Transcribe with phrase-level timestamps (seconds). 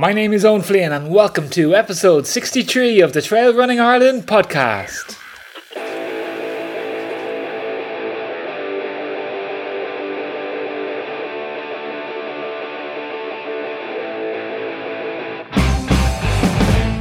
[0.00, 4.22] My name is Owen Flynn, and welcome to episode 63 of the Trail Running Ireland
[4.22, 5.19] podcast.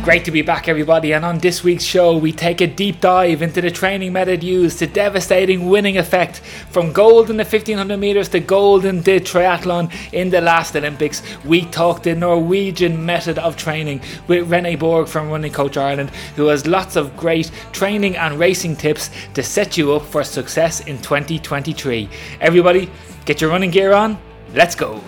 [0.10, 1.14] Great to be back, everybody.
[1.14, 4.80] And on this week's show, we take a deep dive into the training method used,
[4.80, 6.40] the devastating winning effect
[6.72, 11.22] from gold in the 1500 meters to gold in the triathlon in the last Olympics.
[11.46, 16.48] We talk the Norwegian method of training with Rene Borg from Running Coach Ireland, who
[16.48, 20.98] has lots of great training and racing tips to set you up for success in
[21.04, 22.10] 2023.
[22.42, 22.90] Everybody,
[23.26, 24.18] get your running gear on.
[24.56, 25.04] Let's go.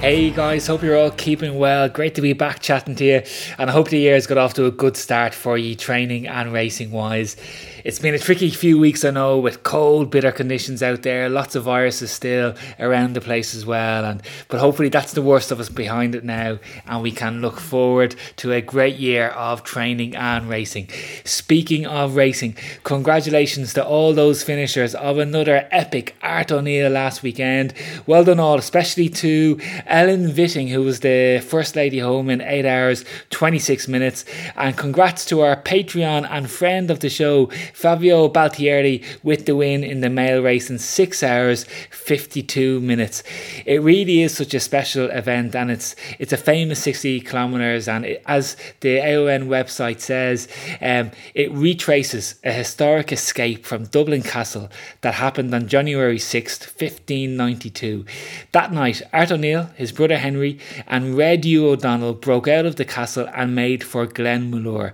[0.00, 1.86] Hey guys, hope you're all keeping well.
[1.90, 3.22] Great to be back chatting to you,
[3.58, 6.54] and I hope the year's got off to a good start for you, training and
[6.54, 7.36] racing wise.
[7.82, 11.30] It's been a tricky few weeks, I know, with cold, bitter conditions out there.
[11.30, 15.50] Lots of viruses still around the place as well, and but hopefully that's the worst
[15.50, 19.62] of us behind it now, and we can look forward to a great year of
[19.62, 20.88] training and racing.
[21.24, 27.72] Speaking of racing, congratulations to all those finishers of another epic Art O'Neill last weekend.
[28.06, 32.66] Well done all, especially to Ellen Vitting, who was the first lady home in eight
[32.66, 37.50] hours, 26 minutes, and congrats to our Patreon and friend of the show.
[37.74, 43.22] Fabio Baltieri with the win in the male race in 6 hours 52 minutes.
[43.66, 48.04] It really is such a special event and it's it's a famous 60 kilometers and
[48.04, 50.48] it, as the AON website says
[50.80, 54.70] um, it retraces a historic escape from Dublin Castle
[55.02, 58.04] that happened on January 6th 1592.
[58.52, 62.84] That night Art O'Neill, his brother Henry and Red Hugh O'Donnell broke out of the
[62.84, 64.92] castle and made for Glenmalure.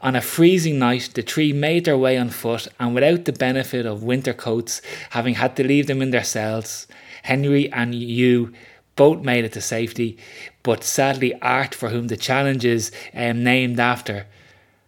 [0.00, 3.86] On a freezing night, the three made their way on foot and without the benefit
[3.86, 6.86] of winter coats, having had to leave them in their cells.
[7.22, 8.52] Henry and Hugh
[8.96, 10.18] both made it to safety,
[10.62, 14.26] but sadly, Art, for whom the challenge is um, named after,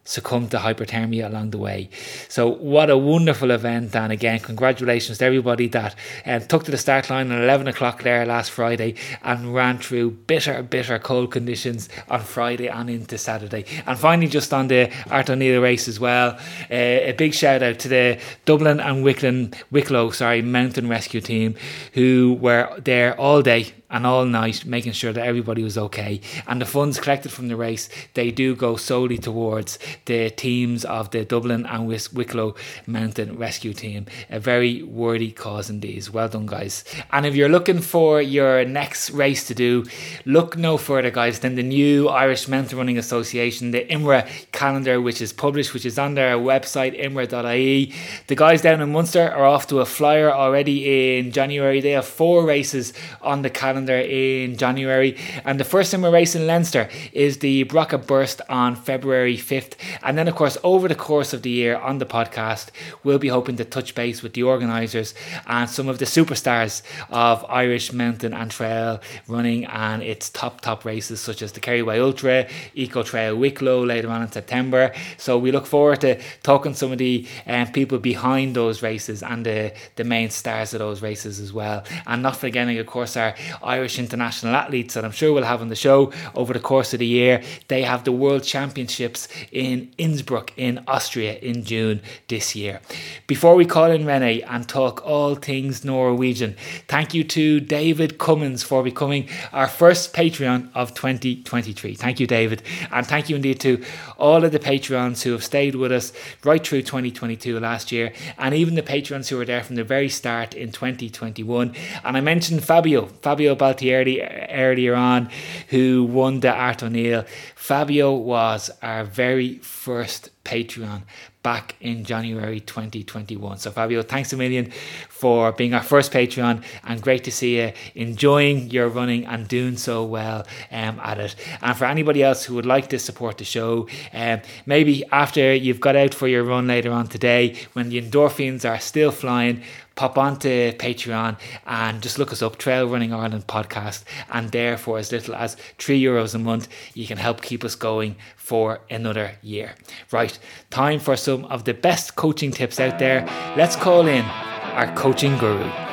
[0.05, 1.89] succumbed to hypothermia along the way.
[2.29, 5.95] So what a wonderful event and again congratulations to everybody that
[6.27, 10.13] um, took to the start line at 11 o'clock there last Friday and ran through
[10.13, 13.65] bitter bitter cold conditions on Friday and into Saturday.
[13.87, 16.31] And finally just on the Art O'Neill race as well
[16.71, 21.55] uh, a big shout out to the Dublin and Wicklow, Wicklow sorry mountain rescue team
[21.93, 26.21] who were there all day and all night making sure that everybody was okay.
[26.47, 31.11] And the funds collected from the race, they do go solely towards the teams of
[31.11, 32.55] the Dublin and Wicklow
[32.87, 34.07] Mountain Rescue Team.
[34.31, 36.09] A very worthy cause indeed.
[36.09, 36.85] Well done, guys.
[37.13, 39.85] And if you're looking for your next race to do,
[40.25, 45.21] look no further, guys, than the new Irish Mountain Running Association, the IMRA calendar, which
[45.21, 47.93] is published, which is on their website, imra.ie.
[48.29, 51.81] The guys down in Munster are off to a flyer already in January.
[51.81, 55.17] They have four races on the calendar calendar in January.
[55.45, 59.75] And the first summer race in Leinster is the Brocha Burst on February 5th.
[60.03, 62.71] And then, of course, over the course of the year on the podcast,
[63.05, 65.15] we'll be hoping to touch base with the organisers
[65.47, 70.85] and some of the superstars of Irish mountain and trail running and its top, top
[70.85, 74.93] races, such as the Kerryway Ultra, Eco Trail Wicklow later on in September.
[75.17, 79.47] So we look forward to talking some of the um, people behind those races and
[79.47, 81.85] the, the main stars of those races as well.
[82.07, 83.35] And not forgetting, of course, our
[83.71, 86.99] Irish international athletes that I'm sure we'll have on the show over the course of
[86.99, 87.43] the year.
[87.69, 92.81] They have the World Championships in Innsbruck in Austria in June this year.
[93.27, 96.57] Before we call in Rene and talk all things Norwegian,
[96.89, 101.95] thank you to David Cummins for becoming our first Patreon of 2023.
[101.95, 102.63] Thank you, David.
[102.91, 103.83] And thank you indeed to
[104.19, 106.13] all of the Patreons who have stayed with us
[106.45, 110.09] right through 2022 last year, and even the Patreons who were there from the very
[110.09, 111.75] start in 2021.
[112.05, 115.29] And I mentioned Fabio, Fabio Baltieri earlier on,
[115.69, 117.25] who won the Art O'Neill.
[117.55, 121.03] Fabio was our very first Patreon
[121.43, 123.59] back in January 2021.
[123.59, 124.71] So, Fabio, thanks a million
[125.09, 129.77] for being our first Patreon and great to see you enjoying your running and doing
[129.77, 131.37] so well um, at it.
[131.63, 135.81] And for anybody else who would like to support the show, um, maybe after you've
[135.81, 139.63] got out for your run later on today, when the endorphins are still flying,
[139.95, 144.05] pop onto Patreon and just look us up, Trail Running Ireland podcast.
[144.31, 147.75] And there, for as little as three euros a month, you can help keep us
[147.75, 149.75] going for another year.
[150.11, 150.39] Right,
[150.71, 153.25] time for some of the best coaching tips out there.
[153.57, 155.90] Let's call in our coaching guru.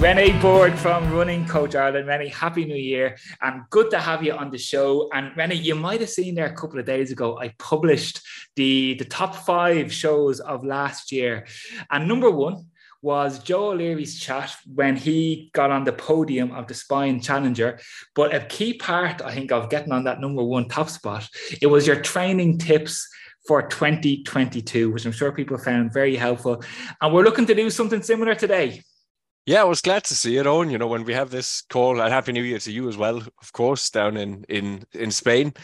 [0.00, 2.06] Renee Borg from Running Coach Ireland.
[2.06, 5.10] Renee, happy new year and good to have you on the show.
[5.12, 8.20] And Renee, you might have seen there a couple of days ago, I published
[8.54, 11.48] the, the top five shows of last year.
[11.90, 12.66] And number one
[13.02, 17.80] was Joe O'Leary's chat when he got on the podium of the Spine Challenger.
[18.14, 21.28] But a key part, I think, of getting on that number one top spot,
[21.60, 23.08] it was your training tips
[23.48, 26.62] for 2022, which I'm sure people found very helpful.
[27.00, 28.84] And we're looking to do something similar today.
[29.48, 30.68] Yeah, I was glad to see it on.
[30.68, 33.16] You know, when we have this call, and Happy New Year to you as well,
[33.16, 35.54] of course, down in in in Spain.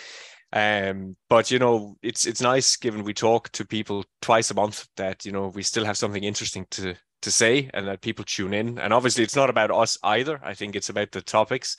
[0.54, 4.88] Um, but you know, it's it's nice given we talk to people twice a month
[4.96, 8.54] that you know we still have something interesting to to say and that people tune
[8.54, 8.78] in.
[8.78, 10.40] And obviously, it's not about us either.
[10.42, 11.76] I think it's about the topics.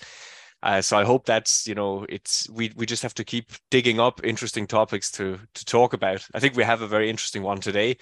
[0.62, 4.00] Uh, so I hope that's you know it's we we just have to keep digging
[4.00, 6.24] up interesting topics to to talk about.
[6.36, 7.98] I think we have a very interesting one today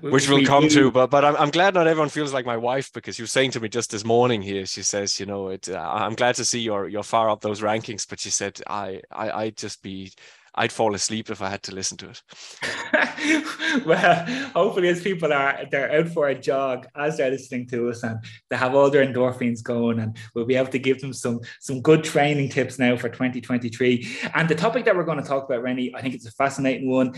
[0.00, 2.90] which we'll come to but but I'm, I'm glad not everyone feels like my wife
[2.94, 5.68] because she was saying to me just this morning here she says you know it
[5.68, 9.02] uh, i'm glad to see you're you're far up those rankings but she said i
[9.12, 10.10] i i'd just be
[10.54, 12.22] I'd fall asleep if I had to listen to it.
[13.86, 18.02] well, hopefully, as people are they're out for a jog as they're listening to us,
[18.02, 18.18] and
[18.48, 21.80] they have all their endorphins going, and we'll be able to give them some some
[21.80, 24.06] good training tips now for 2023.
[24.34, 26.90] And the topic that we're going to talk about, Rennie, I think it's a fascinating
[26.90, 27.14] one.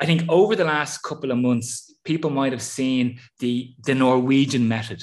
[0.00, 4.68] I think over the last couple of months, people might have seen the, the Norwegian
[4.68, 5.02] method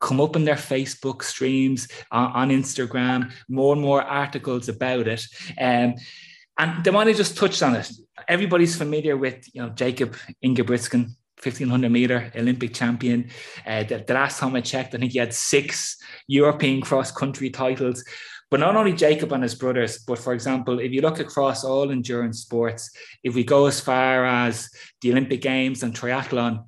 [0.00, 5.24] come up in their Facebook streams, uh, on Instagram, more and more articles about it.
[5.58, 5.94] Um,
[6.58, 7.90] and have just touched on it.
[8.28, 11.10] Everybody's familiar with, you know, Jakob Ingebrigtsen,
[11.42, 13.30] 1500 meter Olympic champion.
[13.66, 17.50] Uh, the, the, last time I checked, I think he had six European cross country
[17.50, 18.02] titles.
[18.50, 21.90] But not only Jakob and his brothers, but for example, if you look across all
[21.90, 22.90] endurance sports,
[23.24, 24.70] if we go as far as
[25.02, 26.64] the Olympic Games and triathlon,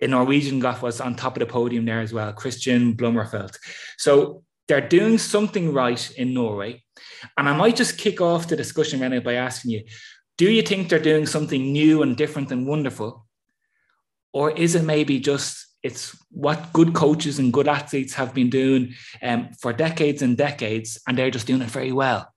[0.00, 3.56] a Norwegian guy was on top of the podium there as well, Kristian Blummenfelt.
[3.96, 6.83] So they're doing something right in Norway.
[7.36, 9.84] And I might just kick off the discussion right now by asking you,
[10.36, 13.26] do you think they're doing something new and different and wonderful?
[14.32, 18.94] Or is it maybe just it's what good coaches and good athletes have been doing
[19.22, 22.32] um, for decades and decades, and they're just doing it very well.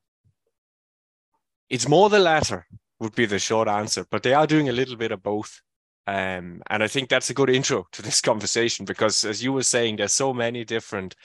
[1.69, 2.67] It's more the latter,
[2.99, 5.61] would be the short answer, but they are doing a little bit of both.
[6.07, 9.63] Um, and I think that's a good intro to this conversation because, as you were
[9.63, 11.15] saying, there's so many different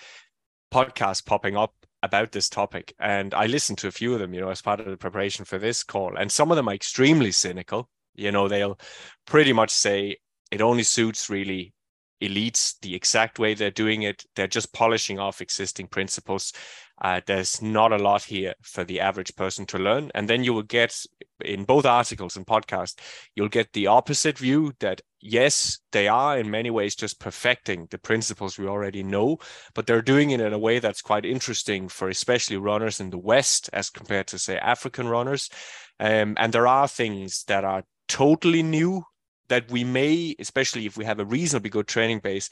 [0.72, 2.94] podcasts popping up about this topic.
[2.98, 5.44] And I listened to a few of them, you know, as part of the preparation
[5.44, 6.16] for this call.
[6.16, 7.88] And some of them are extremely cynical.
[8.14, 8.78] You know, they'll
[9.26, 10.16] pretty much say
[10.50, 11.72] it only suits really
[12.22, 14.24] elites the exact way they're doing it.
[14.36, 16.52] They're just polishing off existing principles.
[17.00, 20.10] Uh, there's not a lot here for the average person to learn.
[20.14, 20.96] And then you will get
[21.44, 23.00] in both articles and podcast,
[23.34, 27.98] you'll get the opposite view that yes, they are in many ways just perfecting the
[27.98, 29.38] principles we already know,
[29.74, 33.18] but they're doing it in a way that's quite interesting for especially runners in the
[33.18, 35.48] West as compared to say African runners.
[36.00, 39.04] Um, and there are things that are totally new
[39.48, 42.50] that we may, especially if we have a reasonably good training base,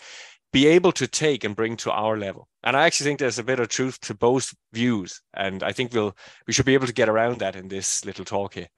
[0.52, 2.48] be able to take and bring to our level.
[2.62, 5.92] And I actually think there's a bit of truth to both views, and I think
[5.92, 8.68] we'll we should be able to get around that in this little talk here.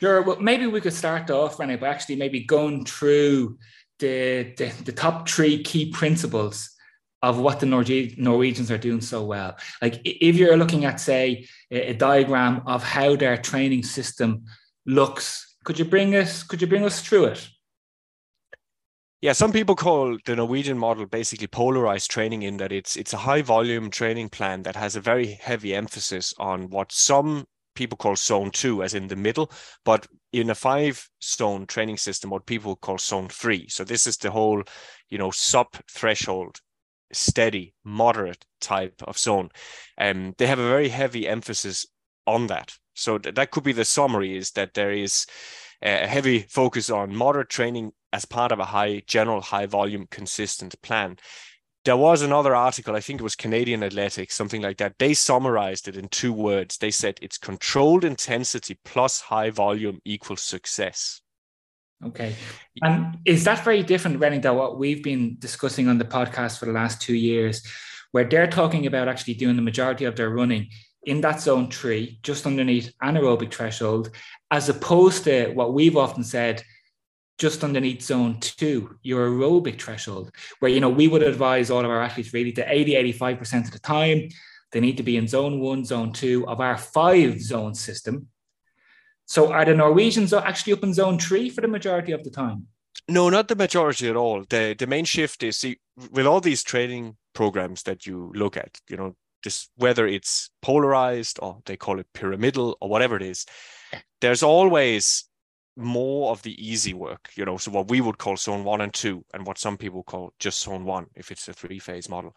[0.00, 0.22] Sure.
[0.22, 3.58] Well, maybe we could start off, Rennie, by actually maybe going through
[3.98, 6.70] the, the, the top three key principles
[7.22, 9.56] of what the Norwegians are doing so well.
[9.82, 14.44] Like if you're looking at, say, a, a diagram of how their training system
[14.86, 17.48] looks, could you bring us could you bring us through it?
[19.20, 23.18] Yeah, some people call the Norwegian model basically polarized training in that it's it's a
[23.18, 27.44] high volume training plan that has a very heavy emphasis on what some
[27.80, 29.50] people call zone two, as in the middle,
[29.86, 33.68] but in a five zone training system, what people call zone three.
[33.68, 34.62] So this is the whole,
[35.08, 36.60] you know, sub threshold,
[37.10, 39.48] steady, moderate type of zone.
[39.96, 41.86] And um, they have a very heavy emphasis
[42.26, 42.76] on that.
[42.92, 45.24] So th- that could be the summary is that there is
[45.80, 50.74] a heavy focus on moderate training as part of a high general high volume consistent
[50.82, 51.16] plan
[51.84, 54.98] there was another article i think it was canadian athletics something like that.
[54.98, 56.78] They summarized it in two words.
[56.78, 61.20] They said it's controlled intensity plus high volume equals success.
[62.02, 62.34] Okay.
[62.82, 66.64] And is that very different Rennie, than what we've been discussing on the podcast for
[66.64, 67.62] the last two years
[68.12, 70.70] where they're talking about actually doing the majority of their running
[71.04, 74.10] in that zone three just underneath anaerobic threshold
[74.50, 76.62] as opposed to what we've often said
[77.40, 81.90] just underneath zone two, your aerobic threshold, where you know we would advise all of
[81.90, 84.28] our athletes really to 80, 85% of the time,
[84.72, 88.28] they need to be in zone one, zone two of our five zone system.
[89.24, 92.66] So are the Norwegians actually up in zone three for the majority of the time?
[93.08, 94.44] No, not the majority at all.
[94.48, 95.78] The the main shift is see
[96.10, 101.38] with all these training programs that you look at, you know, this whether it's polarized
[101.40, 103.46] or they call it pyramidal or whatever it is,
[104.20, 105.24] there's always
[105.80, 108.92] more of the easy work, you know, so what we would call zone one and
[108.92, 112.36] two, and what some people call just zone one if it's a three phase model.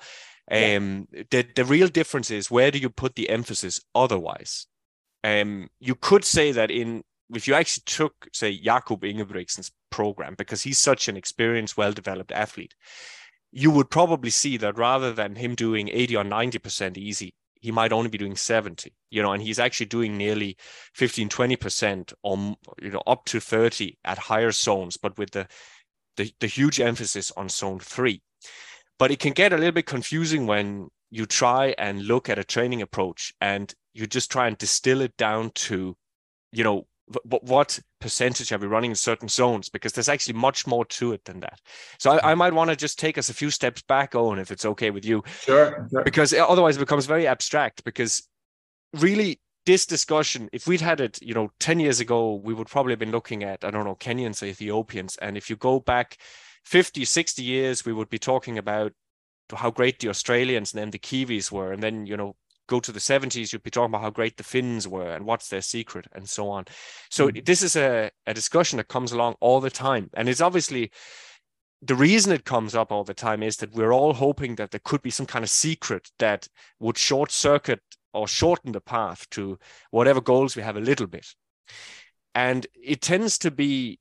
[0.51, 0.75] Yeah.
[0.75, 4.67] Um, the the real difference is where do you put the emphasis otherwise?
[5.23, 10.61] Um, you could say that in if you actually took say Jakob Ingebrigtsen's program because
[10.61, 12.75] he's such an experienced, well developed athlete,
[13.51, 17.93] you would probably see that rather than him doing 80 or 90% easy, he might
[17.93, 20.57] only be doing 70, you know, and he's actually doing nearly
[20.95, 25.47] 15, 20% or, you know, up to 30 at higher zones, but with the,
[26.17, 28.21] the, the huge emphasis on zone three.
[28.99, 32.43] But it can get a little bit confusing when you try and look at a
[32.43, 35.95] training approach and you just try and distill it down to,
[36.51, 36.85] you know,
[37.23, 39.69] what percentage are we running in certain zones?
[39.69, 41.59] Because there's actually much more to it than that.
[41.99, 42.39] So i, I mm-hmm.
[42.39, 45.05] might want to just take us a few steps back on if it's okay with
[45.05, 45.23] you.
[45.41, 46.03] Sure, sure.
[46.03, 48.27] Because otherwise it becomes very abstract because
[48.93, 52.91] really this discussion if we'd had it you know 10 years ago we would probably
[52.91, 55.17] have been looking at i don't know kenyans or ethiopians.
[55.17, 56.17] And if you go back
[56.65, 58.93] 50 60 years we would be talking about
[59.53, 61.71] how great the australians and then the kiwis were.
[61.71, 62.35] And then you know
[62.67, 65.49] go to the 70s, you'd be talking about how great the Finns were and what's
[65.49, 66.65] their secret and so on.
[67.09, 67.45] So mm.
[67.45, 70.09] this is a, a discussion that comes along all the time.
[70.13, 70.91] And it's obviously
[71.81, 74.81] the reason it comes up all the time is that we're all hoping that there
[74.83, 76.47] could be some kind of secret that
[76.79, 77.81] would short circuit
[78.13, 79.59] or shorten the path to
[79.91, 81.27] whatever goals we have a little bit.
[82.35, 83.99] And it tends to be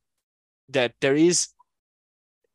[0.68, 1.48] that there is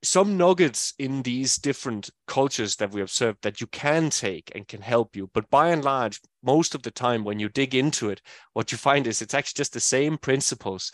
[0.03, 4.81] some nuggets in these different cultures that we observe that you can take and can
[4.81, 5.29] help you.
[5.33, 8.21] But by and large, most of the time when you dig into it,
[8.53, 10.91] what you find is it's actually just the same principles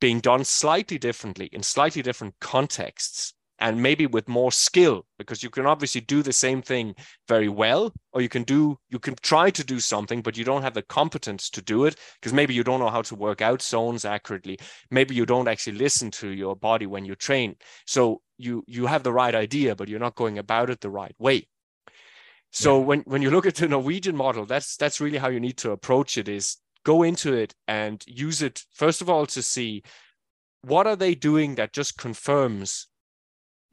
[0.00, 5.50] being done slightly differently in slightly different contexts and maybe with more skill because you
[5.50, 6.94] can obviously do the same thing
[7.28, 10.62] very well or you can do you can try to do something but you don't
[10.62, 13.62] have the competence to do it because maybe you don't know how to work out
[13.62, 14.58] zones accurately.
[14.90, 19.02] Maybe you don't actually listen to your body when you train so you you have
[19.02, 21.48] the right idea but you're not going about it the right way.
[22.50, 22.84] So yeah.
[22.84, 25.70] when when you look at the norwegian model that's that's really how you need to
[25.70, 29.82] approach it is go into it and use it first of all to see
[30.62, 32.86] what are they doing that just confirms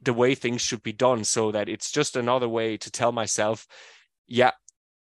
[0.04, 3.66] the way things should be done so that it's just another way to tell myself
[4.26, 4.50] yeah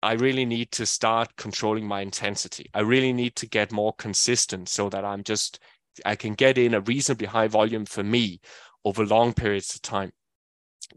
[0.01, 2.69] i really need to start controlling my intensity.
[2.73, 5.59] I really need to get more consistent so that i'm just
[6.05, 8.39] i can get in a reasonably high volume for me
[8.85, 10.11] over long periods of time.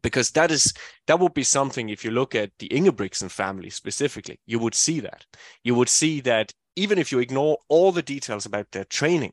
[0.03, 0.73] Because that is
[1.07, 5.01] that would be something if you look at the Ingebrigtsen family specifically you would see
[5.01, 5.27] that.
[5.65, 9.33] You would see that even if you ignore all the details about their training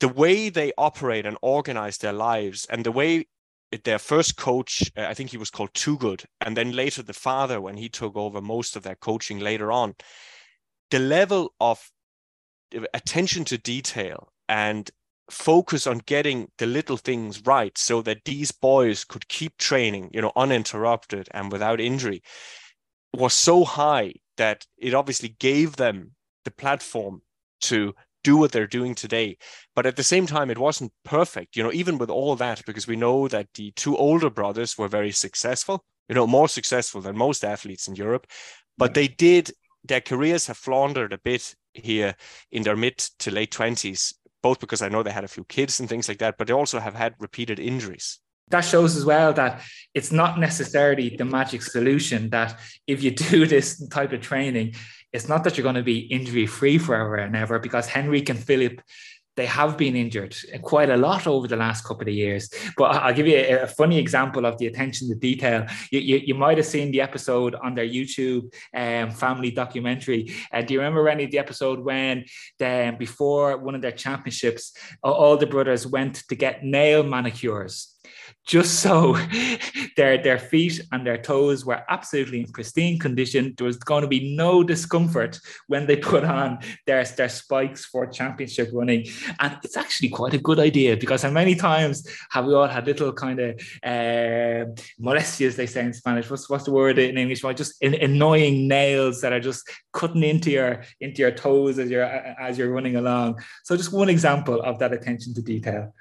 [0.00, 3.26] the way they operate and organize their lives and the way
[3.84, 7.12] their first coach, uh, I think he was called Too Good, and then later the
[7.12, 9.94] father when he took over most of their coaching later on,
[10.90, 11.90] the level of
[12.94, 14.90] attention to detail and
[15.30, 20.20] focus on getting the little things right so that these boys could keep training, you
[20.20, 22.22] know, uninterrupted and without injury
[23.12, 26.12] was so high that it obviously gave them
[26.44, 27.22] the platform
[27.60, 27.94] to
[28.26, 29.38] do what they're doing today.
[29.76, 32.88] But at the same time, it wasn't perfect, you know, even with all that, because
[32.88, 37.16] we know that the two older brothers were very successful, you know, more successful than
[37.16, 38.26] most athletes in Europe.
[38.76, 39.52] But they did,
[39.84, 42.16] their careers have floundered a bit here
[42.50, 45.78] in their mid to late 20s, both because I know they had a few kids
[45.78, 48.18] and things like that, but they also have had repeated injuries
[48.48, 49.60] that shows as well that
[49.92, 54.74] it's not necessarily the magic solution that if you do this type of training
[55.16, 58.38] it's not that you're going to be injury free forever and ever because Henrik and
[58.38, 58.80] Filip
[59.36, 62.48] they have been injured quite a lot over the last couple of years.
[62.76, 65.66] But I'll give you a, a funny example of the attention to detail.
[65.90, 70.34] You, you, you, might have seen the episode on their YouTube um, family documentary.
[70.50, 72.24] Uh, do you remember any of the episode when
[72.64, 77.94] um, before one of their championships, all the brothers went to get nail manicures?
[78.46, 79.18] Just so
[79.96, 83.54] their their feet and their toes were absolutely in pristine condition.
[83.56, 88.06] There was going to be no discomfort when they put on their, their spikes for
[88.06, 89.06] championship running.
[89.40, 92.86] And it's actually quite a good idea because how many times have we all had
[92.86, 94.66] little kind of uh,
[95.00, 96.30] molestias, they say in Spanish.
[96.30, 97.42] What's what's the word in English?
[97.42, 101.90] Well, just in, annoying nails that are just cutting into your into your toes as
[101.90, 103.42] you're as you're running along.
[103.64, 105.92] So just one example of that attention to detail.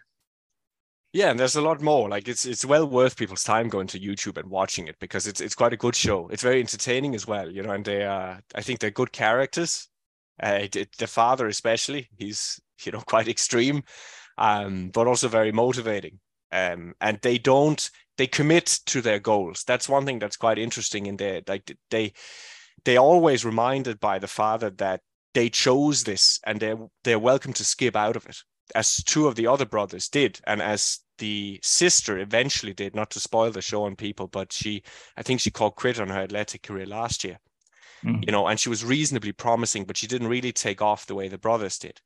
[1.16, 2.10] Yeah, and there's a lot more.
[2.10, 5.40] Like it's it's well worth people's time going to YouTube and watching it because it's
[5.40, 6.28] it's quite a good show.
[6.28, 7.72] It's very entertaining as well, you know.
[7.72, 9.88] And they are I think they're good characters.
[10.44, 13.84] Uh, it, the father especially, he's you know quite extreme.
[14.40, 16.20] um, but also very motivating.
[16.54, 19.64] Um, and they don't they commit to their goals.
[19.68, 21.42] That's one thing that's quite interesting in there.
[21.48, 22.14] Like they
[22.86, 25.02] they always reminded by the father that
[25.34, 28.38] they chose this and they're they're welcome to skip out of it,
[28.74, 32.96] as two of the other brothers did, and as the sister eventually did.
[32.96, 34.84] Not to spoil the show on people, but she
[35.18, 37.40] I think she called quit on her athletic career last year.
[38.04, 38.26] Mm.
[38.26, 41.28] You know, and she was reasonably promising, but she didn't really take off the way
[41.28, 42.02] the brothers did.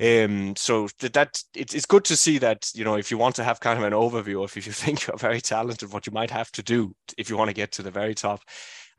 [0.00, 3.36] Um, so that, that it's, it's good to see that you know if you want
[3.36, 6.12] to have kind of an overview of if you think you're very talented, what you
[6.12, 8.42] might have to do if you want to get to the very top.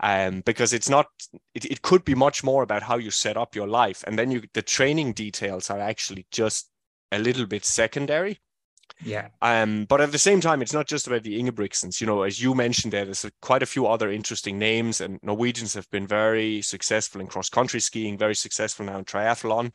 [0.04, 1.08] Um, because it's not
[1.54, 4.32] it, it could be much more about how you set up your life and then
[4.32, 6.71] you the training details are actually just
[7.12, 8.40] a little bit secondary
[9.04, 12.24] yeah um but at the same time it's not just about the ingebrigtsens you know
[12.24, 16.06] as you mentioned there there's quite a few other interesting names and norwegians have been
[16.06, 19.74] very successful in cross country skiing very successful now in triathlon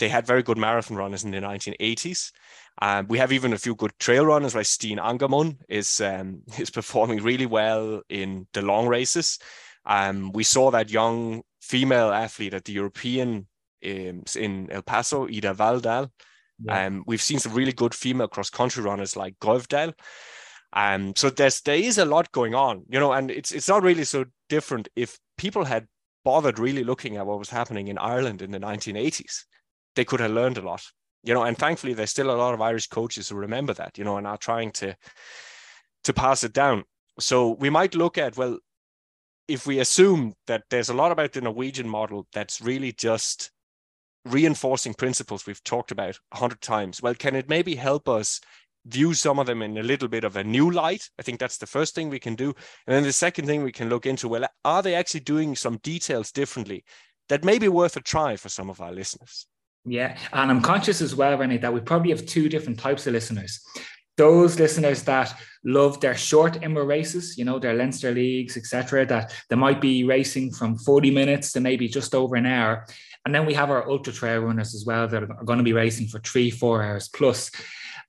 [0.00, 2.32] they had very good marathon runners in the 1980s.
[2.82, 6.70] Um, we have even a few good trail runners, like Stian Angermund is um, is
[6.70, 9.38] performing really well in the long races.
[9.86, 13.46] Um, we saw that young female athlete at the European
[13.84, 16.10] um, in El Paso, Ida Walldal.
[16.64, 16.86] Yeah.
[16.86, 19.94] Um, we've seen some really good female cross country runners like Grøvdal.
[20.72, 23.82] Um, so there's there is a lot going on, you know, and it's it's not
[23.82, 25.86] really so different if people had
[26.24, 29.44] bothered really looking at what was happening in Ireland in the 1980s
[29.96, 30.82] they could have learned a lot
[31.22, 34.04] you know and thankfully there's still a lot of irish coaches who remember that you
[34.04, 34.96] know and are trying to
[36.04, 36.84] to pass it down
[37.18, 38.58] so we might look at well
[39.48, 43.50] if we assume that there's a lot about the norwegian model that's really just
[44.24, 48.40] reinforcing principles we've talked about a hundred times well can it maybe help us
[48.86, 51.58] view some of them in a little bit of a new light i think that's
[51.58, 52.54] the first thing we can do
[52.86, 55.78] and then the second thing we can look into well are they actually doing some
[55.78, 56.84] details differently
[57.28, 59.46] that may be worth a try for some of our listeners
[59.84, 63.14] yeah, and I'm conscious as well, Rennie, that we probably have two different types of
[63.14, 63.64] listeners.
[64.16, 65.34] Those listeners that
[65.64, 70.04] love their short IMRA races, you know, their Leinster leagues, etc., that they might be
[70.04, 72.86] racing from 40 minutes to maybe just over an hour.
[73.24, 75.72] And then we have our ultra trail runners as well that are going to be
[75.72, 77.50] racing for three, four hours plus.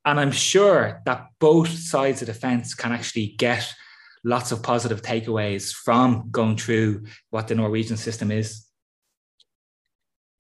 [0.06, 3.72] And I'm sure that both sides of the fence can actually get
[4.24, 8.68] lots of positive takeaways from going through what the Norwegian system is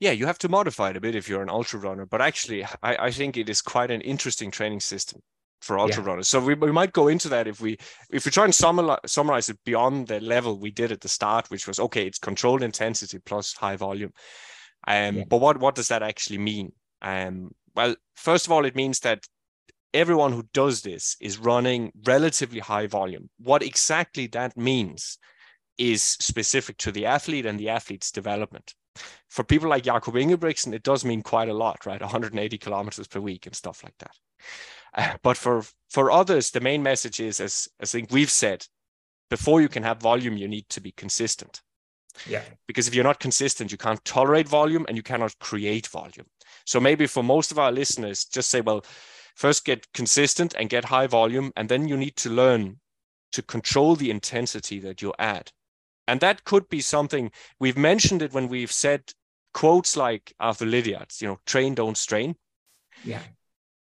[0.01, 2.63] yeah, you have to modify it a bit if you're an ultra runner, but actually,
[2.63, 5.21] I, I think it is quite an interesting training system
[5.61, 6.09] for ultra yeah.
[6.09, 6.27] runners.
[6.27, 7.77] So we, we might go into that if we
[8.09, 11.51] if we try and summarize, summarize it beyond the level we did at the start,
[11.51, 14.11] which was okay, it's controlled intensity plus high volume.
[14.87, 15.23] Um, yeah.
[15.29, 16.71] but what what does that actually mean?
[17.01, 19.25] Um, well, first of all, it means that
[19.93, 23.29] everyone who does this is running relatively high volume.
[23.37, 25.17] What exactly that means
[25.77, 28.73] is specific to the athlete and the athlete's development
[29.29, 32.01] for people like Jakob Ingebrigtsen, it does mean quite a lot, right?
[32.01, 34.15] 180 kilometers per week and stuff like that.
[34.93, 38.65] Uh, but for for others, the main message is, as, as I think we've said,
[39.29, 41.61] before you can have volume, you need to be consistent.
[42.27, 42.43] Yeah.
[42.67, 46.27] Because if you're not consistent, you can't tolerate volume and you cannot create volume.
[46.65, 48.83] So maybe for most of our listeners, just say, well,
[49.35, 52.79] first get consistent and get high volume, and then you need to learn
[53.31, 55.51] to control the intensity that you add.
[56.07, 59.13] And that could be something we've mentioned it when we've said
[59.53, 62.35] quotes like Arthur Lydiard's, you know, train, don't strain.
[63.03, 63.21] Yeah.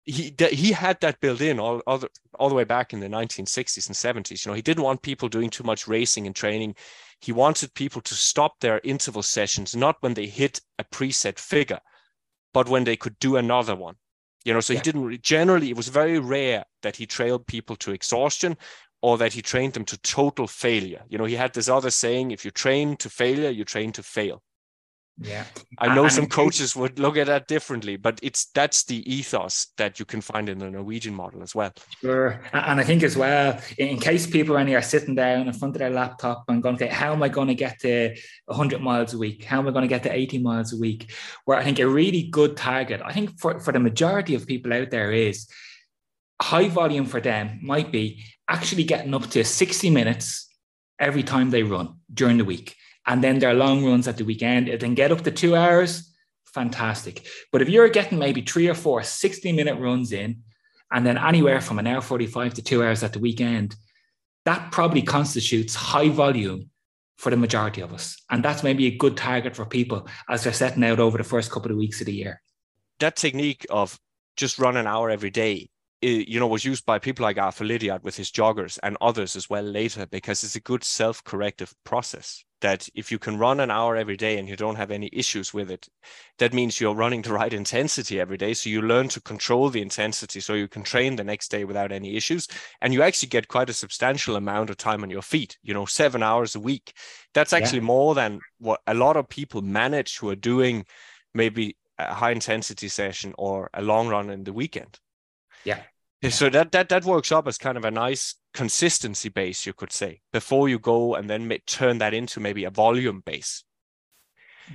[0.04, 3.08] He, he had that built in all, all, the, all the way back in the
[3.08, 4.44] 1960s and 70s.
[4.44, 6.74] You know, he didn't want people doing too much racing and training.
[7.20, 11.80] He wanted people to stop their interval sessions, not when they hit a preset figure,
[12.54, 13.96] but when they could do another one.
[14.44, 14.78] You know, so yeah.
[14.78, 18.56] he didn't generally, it was very rare that he trailed people to exhaustion
[19.02, 21.02] or that he trained them to total failure.
[21.08, 24.02] You know, he had this other saying if you train to failure, you train to
[24.02, 24.42] fail.
[25.22, 25.44] Yeah.
[25.78, 29.66] I know and some coaches would look at that differently, but it's that's the ethos
[29.76, 31.72] that you can find in the Norwegian model as well.
[32.00, 32.40] Sure.
[32.54, 35.80] And I think as well, in case people only are sitting down in front of
[35.80, 39.18] their laptop and going, okay, how am I going to get to 100 miles a
[39.18, 39.44] week?
[39.44, 41.12] How am I going to get to 80 miles a week?
[41.44, 44.72] Where I think a really good target, I think for, for the majority of people
[44.72, 45.46] out there is
[46.40, 50.48] high volume for them might be actually getting up to 60 minutes
[50.98, 52.76] every time they run during the week.
[53.06, 56.14] And then their long runs at the weekend, and then get up to two hours,
[56.44, 57.26] fantastic.
[57.50, 60.42] But if you're getting maybe three or four 60 minute runs in,
[60.92, 63.76] and then anywhere from an hour 45 to two hours at the weekend,
[64.44, 66.70] that probably constitutes high volume
[67.16, 68.20] for the majority of us.
[68.30, 71.50] And that's maybe a good target for people as they're setting out over the first
[71.50, 72.42] couple of weeks of the year.
[72.98, 73.98] That technique of
[74.36, 75.70] just run an hour every day
[76.02, 79.50] you know, was used by people like Arthur Lydiard with his joggers and others as
[79.50, 82.44] well later because it's a good self-corrective process.
[82.60, 85.54] That if you can run an hour every day and you don't have any issues
[85.54, 85.88] with it,
[86.38, 88.54] that means you're running the right intensity every day.
[88.54, 91.92] So you learn to control the intensity so you can train the next day without
[91.92, 92.48] any issues.
[92.80, 95.86] And you actually get quite a substantial amount of time on your feet, you know,
[95.86, 96.92] seven hours a week.
[97.34, 97.84] That's actually yeah.
[97.84, 100.84] more than what a lot of people manage who are doing
[101.34, 104.98] maybe a high intensity session or a long run in the weekend.
[105.64, 105.82] Yeah.
[106.28, 109.92] So that that that works up as kind of a nice consistency base, you could
[109.92, 113.64] say, before you go and then turn that into maybe a volume base.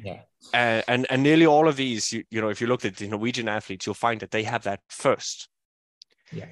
[0.03, 0.21] Yeah.
[0.53, 3.07] Uh, and and nearly all of these, you, you know, if you look at the
[3.07, 5.49] Norwegian athletes, you'll find that they have that first.
[6.31, 6.47] Yeah.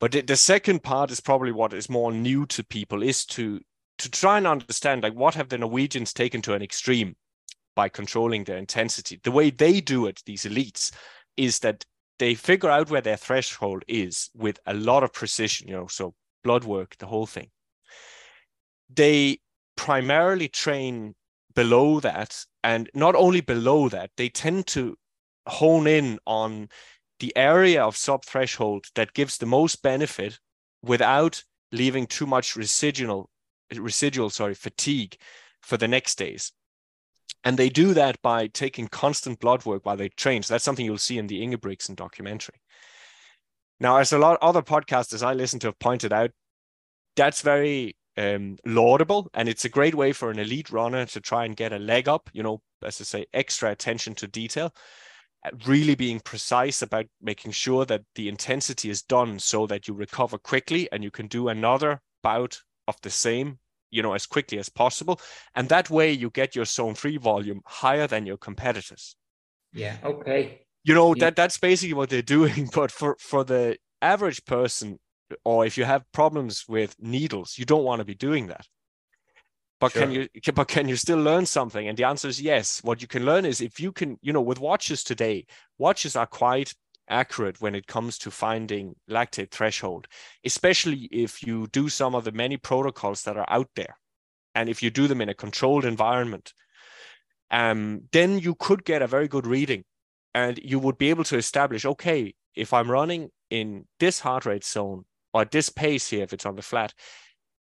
[0.00, 3.60] But the, the second part is probably what is more new to people is to
[3.98, 7.16] to try and understand like what have the Norwegians taken to an extreme
[7.76, 9.20] by controlling their intensity.
[9.22, 10.92] The way they do it, these elites,
[11.36, 11.84] is that
[12.18, 16.14] they figure out where their threshold is with a lot of precision, you know, so
[16.44, 17.50] blood work, the whole thing.
[18.94, 19.38] They
[19.76, 21.14] primarily train
[21.54, 22.44] below that.
[22.62, 24.96] And not only below that, they tend to
[25.46, 26.68] hone in on
[27.20, 30.38] the area of sub threshold that gives the most benefit
[30.82, 33.30] without leaving too much residual
[33.74, 35.16] residual sorry fatigue
[35.60, 36.52] for the next days
[37.44, 40.42] and they do that by taking constant blood work while they train.
[40.42, 42.56] So that's something you'll see in the Ingebrigtsen documentary.
[43.80, 46.30] Now, as a lot of other podcasters I listen to have pointed out,
[47.16, 51.44] that's very um, laudable, and it's a great way for an elite runner to try
[51.44, 52.30] and get a leg up.
[52.32, 54.72] You know, as I say, extra attention to detail,
[55.44, 59.94] uh, really being precise about making sure that the intensity is done so that you
[59.94, 63.58] recover quickly and you can do another bout of the same
[63.90, 65.20] you know as quickly as possible
[65.54, 69.16] and that way you get your zone three volume higher than your competitors
[69.72, 71.24] yeah okay you know yeah.
[71.24, 74.98] that that's basically what they're doing but for for the average person
[75.44, 78.66] or if you have problems with needles you don't want to be doing that
[79.80, 80.02] but sure.
[80.02, 83.08] can you but can you still learn something and the answer is yes what you
[83.08, 85.44] can learn is if you can you know with watches today
[85.78, 86.74] watches are quite
[87.08, 90.06] accurate when it comes to finding lactate threshold,
[90.44, 93.96] especially if you do some of the many protocols that are out there.
[94.54, 96.52] And if you do them in a controlled environment,
[97.50, 99.84] um, then you could get a very good reading
[100.34, 104.64] and you would be able to establish okay, if I'm running in this heart rate
[104.64, 106.92] zone or this pace here, if it's on the flat,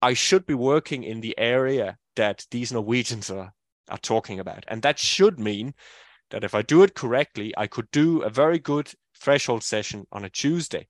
[0.02, 3.52] I should be working in the area that these Norwegians are,
[3.88, 4.64] are talking about.
[4.68, 5.74] And that should mean
[6.30, 10.24] that if I do it correctly, I could do a very good threshold session on
[10.24, 10.88] a Tuesday.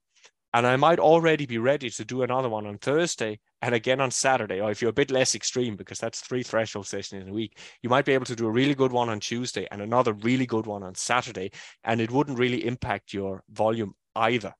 [0.54, 4.10] And I might already be ready to do another one on Thursday and again on
[4.10, 4.60] Saturday.
[4.60, 7.58] Or if you're a bit less extreme, because that's three threshold sessions in a week,
[7.82, 10.46] you might be able to do a really good one on Tuesday and another really
[10.46, 11.50] good one on Saturday.
[11.84, 14.54] And it wouldn't really impact your volume either.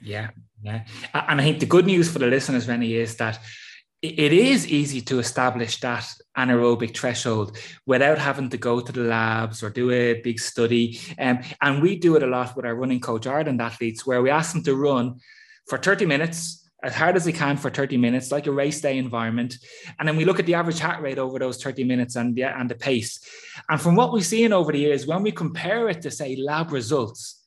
[0.00, 0.30] Yeah.
[0.62, 0.84] Yeah.
[1.14, 3.38] And I think the good news for the listeners, Rennie, is that
[4.02, 9.62] it is easy to establish that anaerobic threshold without having to go to the labs
[9.62, 11.00] or do a big study.
[11.18, 14.30] Um, and we do it a lot with our running coach Ireland athletes, where we
[14.30, 15.16] ask them to run
[15.66, 18.96] for 30 minutes as hard as they can for 30 minutes, like a race day
[18.96, 19.58] environment.
[19.98, 22.44] And then we look at the average heart rate over those 30 minutes and the,
[22.44, 23.20] and the pace.
[23.68, 26.70] And from what we've seen over the years, when we compare it to, say, lab
[26.70, 27.44] results,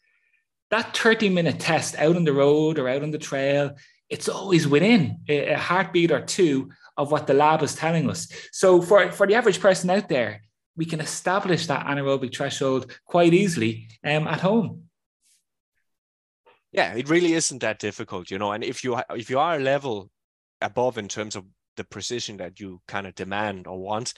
[0.71, 3.75] that 30 minute test out on the road or out on the trail
[4.09, 8.27] it's always within a heartbeat or two of what the lab is telling us.
[8.51, 10.41] So for, for the average person out there,
[10.75, 14.88] we can establish that anaerobic threshold quite easily um, at home.
[16.71, 18.51] Yeah, it really isn't that difficult, you know.
[18.51, 20.09] And if you if you are a level
[20.61, 21.45] above in terms of
[21.77, 24.13] the precision that you kind of demand or want,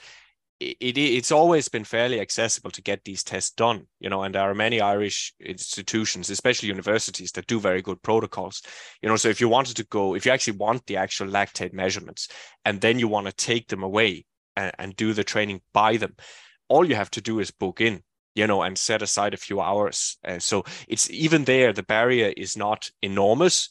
[0.60, 4.42] it, it's always been fairly accessible to get these tests done, you know, and there
[4.42, 8.62] are many Irish institutions, especially universities, that do very good protocols,
[9.00, 9.16] you know.
[9.16, 12.28] So if you wanted to go, if you actually want the actual lactate measurements,
[12.64, 14.24] and then you want to take them away
[14.56, 16.14] and, and do the training by them,
[16.68, 18.02] all you have to do is book in,
[18.34, 20.18] you know, and set aside a few hours.
[20.26, 23.70] Uh, so it's even there, the barrier is not enormous,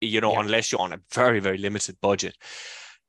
[0.00, 0.40] you know, yeah.
[0.40, 2.36] unless you're on a very very limited budget.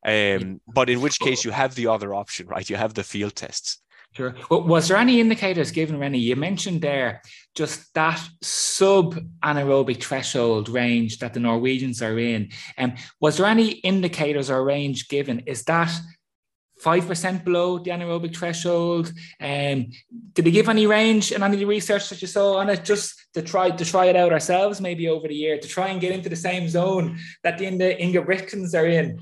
[0.06, 2.68] Um, but in which case you have the other option, right?
[2.68, 3.82] You have the field tests.
[4.12, 4.34] Sure.
[4.50, 6.18] Well, was there any indicators given, Rennie?
[6.18, 7.20] You mentioned there
[7.54, 12.50] just that sub anaerobic threshold range that the Norwegians are in.
[12.76, 15.40] And um, was there any indicators or range given?
[15.46, 15.92] Is that
[16.82, 19.12] 5% below the anaerobic threshold?
[19.40, 19.90] Um,
[20.32, 23.42] did they give any range in any research that you saw on it just to
[23.42, 26.28] try to try it out ourselves maybe over the year to try and get into
[26.28, 29.20] the same zone that the Ingebrigtsens are in?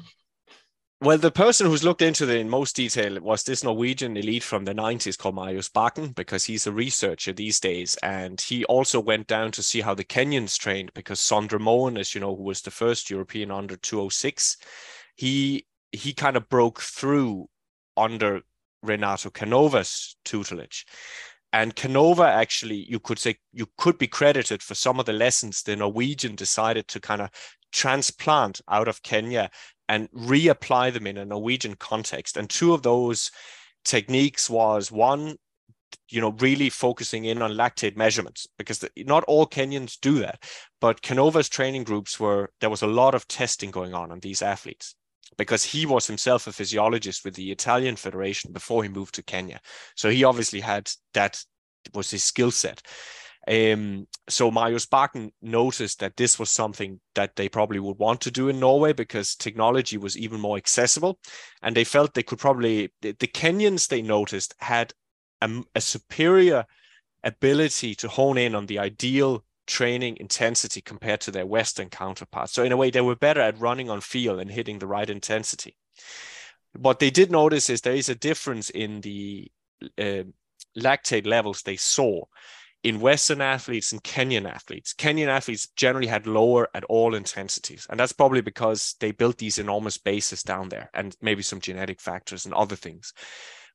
[1.03, 4.65] Well, the person who's looked into it in most detail was this Norwegian elite from
[4.65, 7.97] the 90s called Marius Bakken, because he's a researcher these days.
[8.03, 12.15] And he also went down to see how the Kenyans trained, because Sondre Moen, as
[12.15, 14.57] you know, who was the first European under 206,
[15.17, 15.67] he
[15.97, 17.49] he kind of broke through
[17.97, 18.43] under
[18.83, 20.87] Renato Canova's tutelage.
[21.53, 25.63] And Canova actually, you could say, you could be credited for some of the lessons
[25.63, 27.31] the Norwegian decided to kind of
[27.73, 29.51] transplant out of Kenya
[29.89, 32.37] and reapply them in a Norwegian context.
[32.37, 33.31] And two of those
[33.85, 35.37] techniques was one,
[36.11, 40.43] you know, really focusing in on lactate measurements because the, not all Kenyans do that.
[40.81, 44.43] But Canova's training groups were, there was a lot of testing going on on these
[44.43, 44.95] athletes
[45.37, 49.61] because he was himself a physiologist with the Italian Federation before he moved to Kenya.
[49.95, 51.43] So he obviously had that
[51.95, 52.83] was his skill set.
[53.49, 58.31] Um, so Marius Bakken noticed that this was something that they probably would want to
[58.33, 61.19] do in Norway because technology was even more accessible,
[61.63, 64.93] and they felt they could probably the, the Kenyans they noticed had
[65.41, 66.65] a, a superior
[67.23, 72.53] ability to hone in on the ideal training intensity compared to their Western counterparts.
[72.53, 75.09] So in a way, they were better at running on field and hitting the right
[75.09, 75.77] intensity.
[76.79, 79.51] What they did notice is there is a difference in the
[79.99, 80.25] uh,
[80.77, 82.25] lactate levels they saw
[82.83, 84.95] in Western athletes and Kenyan athletes.
[84.95, 87.87] Kenyan athletes generally had lower at all intensities.
[87.91, 92.01] And that's probably because they built these enormous bases down there and maybe some genetic
[92.01, 93.13] factors and other things.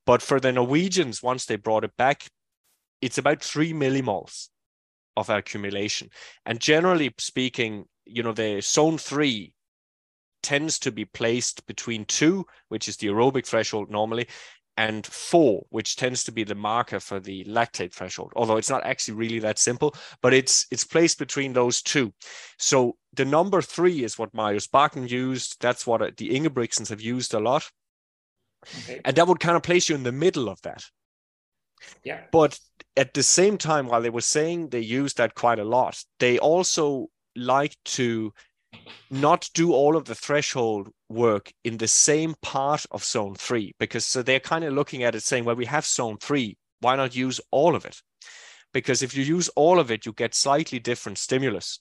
[0.05, 2.27] But for the Norwegians, once they brought it back,
[3.01, 4.47] it's about three millimoles
[5.17, 6.09] of accumulation.
[6.45, 9.53] And generally speaking, you know, the zone three
[10.43, 14.27] tends to be placed between two, which is the aerobic threshold normally,
[14.77, 18.31] and four, which tends to be the marker for the lactate threshold.
[18.35, 22.13] Although it's not actually really that simple, but it's it's placed between those two.
[22.57, 25.57] So the number three is what Marius Bakken used.
[25.59, 27.69] That's what uh, the Ingebrigtsens have used a lot.
[28.83, 29.01] Okay.
[29.03, 30.83] And that would kind of place you in the middle of that.
[32.03, 32.21] Yeah.
[32.31, 32.59] But
[32.97, 36.39] at the same time, while they were saying they use that quite a lot, they
[36.39, 38.33] also like to
[39.09, 44.05] not do all of the threshold work in the same part of zone three because
[44.05, 47.15] so they're kind of looking at it saying well we have zone three why not
[47.15, 48.01] use all of it?
[48.73, 51.79] Because if you use all of it you get slightly different stimulus.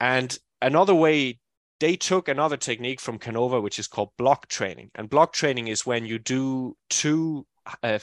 [0.00, 1.38] And another way
[1.80, 4.90] they took another technique from canova which is called block training.
[4.94, 7.46] And block training is when you do two
[7.82, 7.98] uh,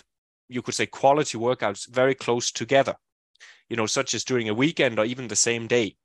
[0.51, 2.95] you could say quality workouts very close together
[3.69, 5.95] you know such as during a weekend or even the same day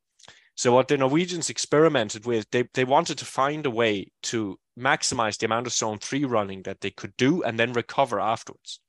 [0.56, 5.36] so what the Norwegians experimented with, they, they wanted to find a way to maximize
[5.36, 8.80] the amount of zone three running that they could do and then recover afterwards.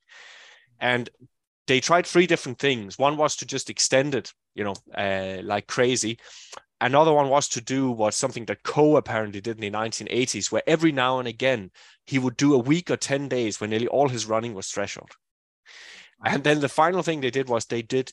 [0.80, 1.10] And
[1.66, 2.98] they tried three different things.
[2.98, 6.18] One was to just extend it, you know, uh, like crazy.
[6.80, 10.62] Another one was to do what something that Coe apparently did in the 1980s, where
[10.66, 11.70] every now and again
[12.06, 15.10] he would do a week or 10 days where nearly all his running was threshold.
[16.24, 18.12] And then the final thing they did was they did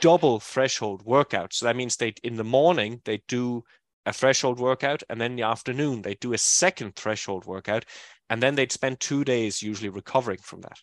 [0.00, 1.54] double threshold workouts.
[1.54, 3.64] So that means they in the morning they do
[4.04, 7.84] a threshold workout, and then in the afternoon they do a second threshold workout,
[8.28, 10.80] and then they'd spend two days usually recovering from that.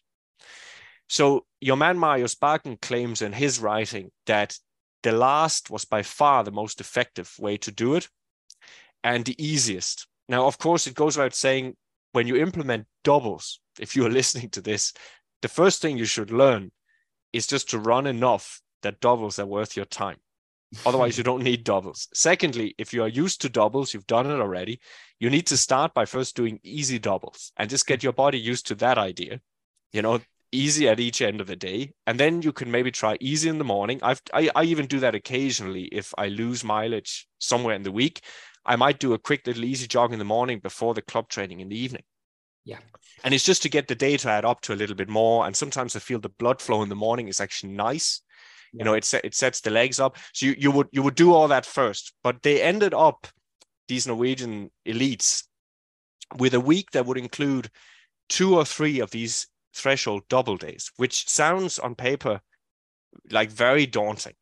[1.07, 4.57] So your man Marius Bakken claims in his writing that
[5.01, 8.07] the last was by far the most effective way to do it
[9.03, 10.07] and the easiest.
[10.27, 11.75] Now, of course, it goes without saying
[12.11, 14.93] when you implement doubles, if you are listening to this,
[15.41, 16.71] the first thing you should learn
[17.34, 20.17] is just to run enough that doubles are worth your time.
[20.86, 22.08] Otherwise, you don't need doubles.
[22.13, 24.80] Secondly, if you are used to doubles, you've done it already,
[25.19, 28.67] you need to start by first doing easy doubles and just get your body used
[28.67, 29.39] to that idea.
[29.91, 30.19] You know,
[30.52, 31.93] easy at each end of the day.
[32.08, 33.99] And then you can maybe try easy in the morning.
[34.02, 38.21] I've, I, I even do that occasionally if I lose mileage somewhere in the week.
[38.65, 41.60] I might do a quick little easy jog in the morning before the club training
[41.60, 42.04] in the evening.
[42.65, 42.79] Yeah.
[43.23, 45.45] And it's just to get the day to add up to a little bit more.
[45.45, 48.21] And sometimes I feel the blood flow in the morning is actually nice
[48.73, 51.33] you know it, it sets the legs up so you, you would you would do
[51.33, 53.27] all that first but they ended up
[53.87, 55.43] these norwegian elites
[56.37, 57.69] with a week that would include
[58.27, 62.41] two or three of these threshold double days which sounds on paper
[63.31, 64.35] like very daunting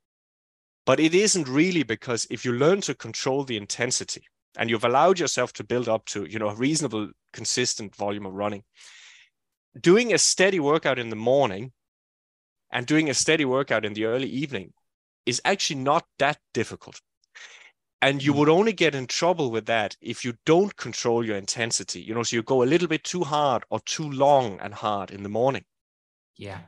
[0.85, 4.23] but it isn't really because if you learn to control the intensity
[4.57, 8.33] and you've allowed yourself to build up to you know a reasonable consistent volume of
[8.33, 8.63] running
[9.79, 11.71] doing a steady workout in the morning
[12.71, 14.73] and doing a steady workout in the early evening
[15.25, 17.01] is actually not that difficult.
[18.01, 18.39] And you hmm.
[18.39, 22.01] would only get in trouble with that if you don't control your intensity.
[22.01, 25.11] You know, so you go a little bit too hard or too long and hard
[25.11, 25.65] in the morning.
[26.37, 26.59] Yeah.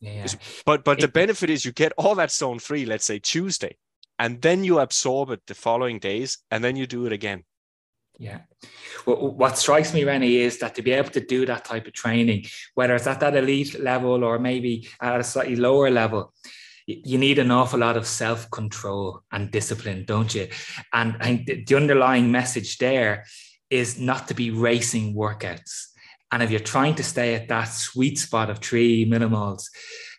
[0.00, 0.26] Yeah.
[0.66, 3.78] But but the benefit is you get all that zone three, let's say Tuesday,
[4.18, 7.44] and then you absorb it the following days, and then you do it again.
[8.18, 8.40] Yeah.
[9.06, 11.92] Well, what strikes me, Rennie, is that to be able to do that type of
[11.92, 16.32] training, whether it's at that elite level or maybe at a slightly lower level,
[16.86, 20.48] you need an awful lot of self control and discipline, don't you?
[20.92, 23.24] And I think the underlying message there
[23.70, 25.86] is not to be racing workouts.
[26.30, 29.64] And if you're trying to stay at that sweet spot of three millimoles,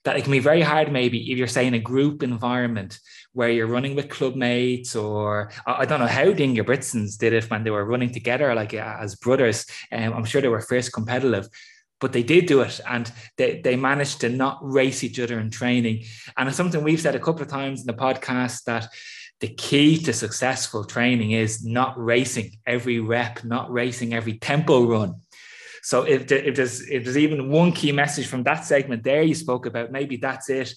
[0.03, 2.99] that it can be very hard, maybe if you're saying a group environment
[3.35, 7.49] where you're running with club mates, or I don't know how the Ingebrigtsens did it
[7.51, 9.65] when they were running together, like as brothers.
[9.91, 11.49] Um, I'm sure they were first competitive,
[11.99, 15.51] but they did do it and they, they managed to not race each other in
[15.51, 16.05] training.
[16.37, 18.87] And it's something we've said a couple of times in the podcast that
[19.41, 25.15] the key to successful training is not racing every rep, not racing every tempo run.
[25.83, 29.35] So if, if there's if there's even one key message from that segment there you
[29.35, 30.73] spoke about, maybe that's it.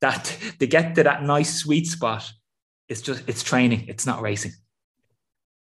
[0.00, 2.30] That to get to that nice sweet spot,
[2.88, 3.86] it's just it's training.
[3.88, 4.52] It's not racing.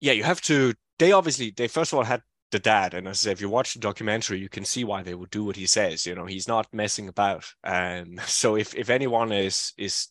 [0.00, 0.74] Yeah, you have to.
[0.98, 3.48] They obviously they first of all had the dad, and as I say, if you
[3.48, 6.06] watch the documentary, you can see why they would do what he says.
[6.06, 7.46] You know, he's not messing about.
[7.64, 10.08] Um, so if if anyone is is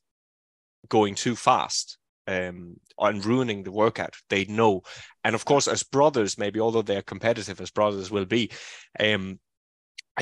[0.90, 4.16] going too fast, um, and ruining the workout.
[4.30, 4.84] They know,
[5.24, 8.52] and of course, as brothers, maybe although they're competitive as brothers will be,
[9.00, 9.40] um,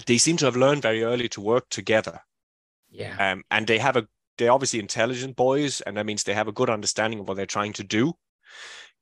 [0.06, 2.20] they seem to have learned very early to work together.
[2.96, 3.32] Yeah.
[3.32, 6.54] Um, and they have a they're obviously intelligent boys, and that means they have a
[6.54, 8.14] good understanding of what they're trying to do.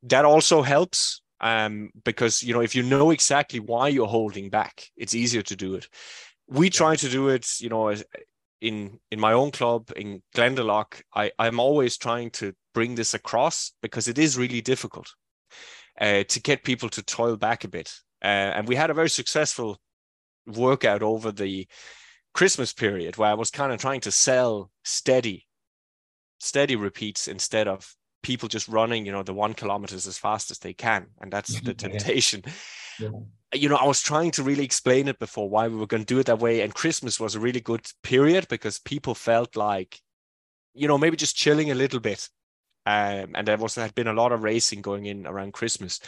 [0.03, 4.89] That also helps um, because you know if you know exactly why you're holding back,
[4.97, 5.87] it's easier to do it.
[6.47, 7.95] We try to do it, you know,
[8.61, 11.01] in in my own club in Glendalough.
[11.13, 15.13] I I'm always trying to bring this across because it is really difficult
[15.99, 17.93] uh, to get people to toil back a bit.
[18.23, 19.77] Uh, and we had a very successful
[20.47, 21.67] workout over the
[22.33, 25.47] Christmas period where I was kind of trying to sell steady,
[26.39, 30.59] steady repeats instead of people just running, you know, the one kilometers as fast as
[30.59, 31.07] they can.
[31.21, 32.43] And that's the temptation.
[32.99, 33.09] Yeah.
[33.53, 36.13] You know, I was trying to really explain it before why we were going to
[36.13, 36.61] do it that way.
[36.61, 39.99] And Christmas was a really good period because people felt like,
[40.73, 42.29] you know, maybe just chilling a little bit
[42.85, 45.99] um, and there was had been a lot of racing going in around Christmas.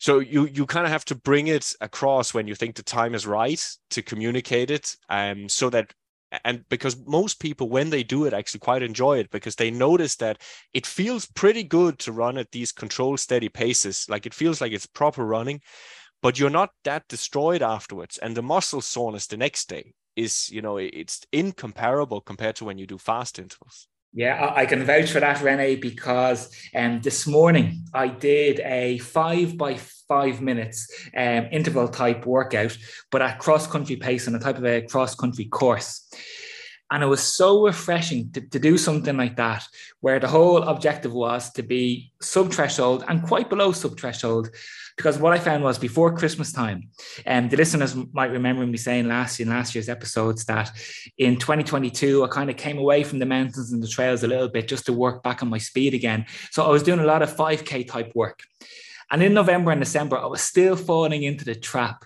[0.00, 3.14] So you you kind of have to bring it across when you think the time
[3.14, 5.92] is right to communicate it, um, so that
[6.44, 10.16] and because most people when they do it actually quite enjoy it because they notice
[10.16, 14.06] that it feels pretty good to run at these controlled steady paces.
[14.08, 15.60] Like it feels like it's proper running
[16.22, 18.16] but you're not that destroyed afterwards.
[18.18, 22.78] And the muscle soreness the next day is you know it's incomparable compared to when
[22.78, 27.84] you do fast intervals yeah, I can vouch for that, Rene, because um, this morning
[27.92, 29.76] I did a five by
[30.08, 32.78] five minutes um, interval type workout,
[33.10, 36.08] but at cross country pace on a type of a cross country course.
[36.92, 39.66] And it was so refreshing to, to do something like that,
[40.00, 44.50] where the whole objective was to be sub threshold and quite below sub threshold.
[44.96, 46.88] Because what I found was before Christmas time,
[47.26, 50.70] and um, the listeners might remember me saying last in last year's episodes that
[51.18, 54.48] in 2022 I kind of came away from the mountains and the trails a little
[54.48, 56.26] bit just to work back on my speed again.
[56.52, 58.40] So I was doing a lot of 5k type work.
[59.10, 62.04] And in November and December, I was still falling into the trap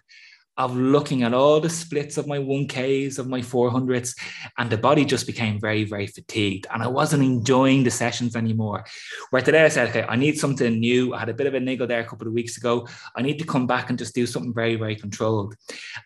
[0.58, 4.14] of looking at all the splits of my 1Ks, of my 400s,
[4.58, 6.66] and the body just became very, very fatigued.
[6.74, 8.84] And I wasn't enjoying the sessions anymore.
[9.30, 11.14] Where today I said, okay, I need something new.
[11.14, 12.88] I had a bit of a niggle there a couple of weeks ago.
[13.14, 15.54] I need to come back and just do something very, very controlled.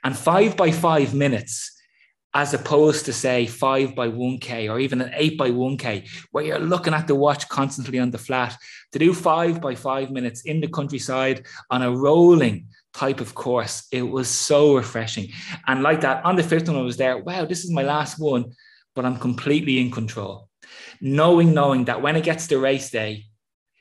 [0.05, 1.79] And five by five minutes,
[2.35, 6.59] as opposed to say five by 1K or even an eight by 1K, where you're
[6.59, 8.57] looking at the watch constantly on the flat,
[8.93, 13.87] to do five by five minutes in the countryside on a rolling type of course.
[13.91, 15.33] It was so refreshing.
[15.67, 18.19] And like that, on the fifth one, I was there, wow, this is my last
[18.19, 18.53] one,
[18.95, 20.49] but I'm completely in control.
[21.01, 23.25] Knowing, knowing that when it gets to race day,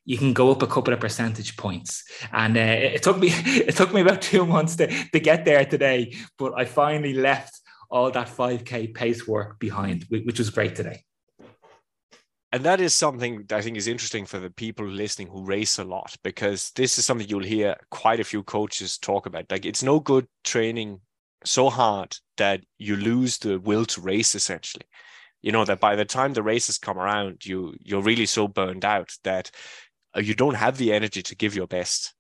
[0.06, 2.04] you can go up a couple of percentage points.
[2.32, 5.64] And uh, it took me it took me about two months to, to get there
[5.66, 11.04] today, but I finally left all that 5k pace work behind, which was great today
[12.52, 15.80] and that is something that I think is interesting for the people listening who race
[15.80, 19.46] a lot because this is something you'll hear quite a few coaches talk about.
[19.50, 21.00] Like it's no good training
[21.46, 24.86] so hard that you lose the will to race essentially.
[25.42, 28.86] You know that by the time the races come around, you you're really so burned
[28.86, 29.50] out that
[30.16, 32.14] uh, you don't have the energy to give your best,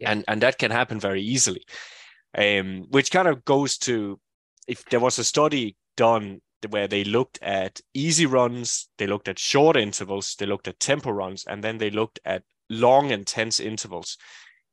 [0.00, 0.10] yeah.
[0.10, 1.62] and and that can happen very easily.
[2.36, 4.18] Um, which kind of goes to
[4.66, 9.38] if there was a study done where they looked at easy runs, they looked at
[9.38, 14.16] short intervals, they looked at tempo runs, and then they looked at long, intense intervals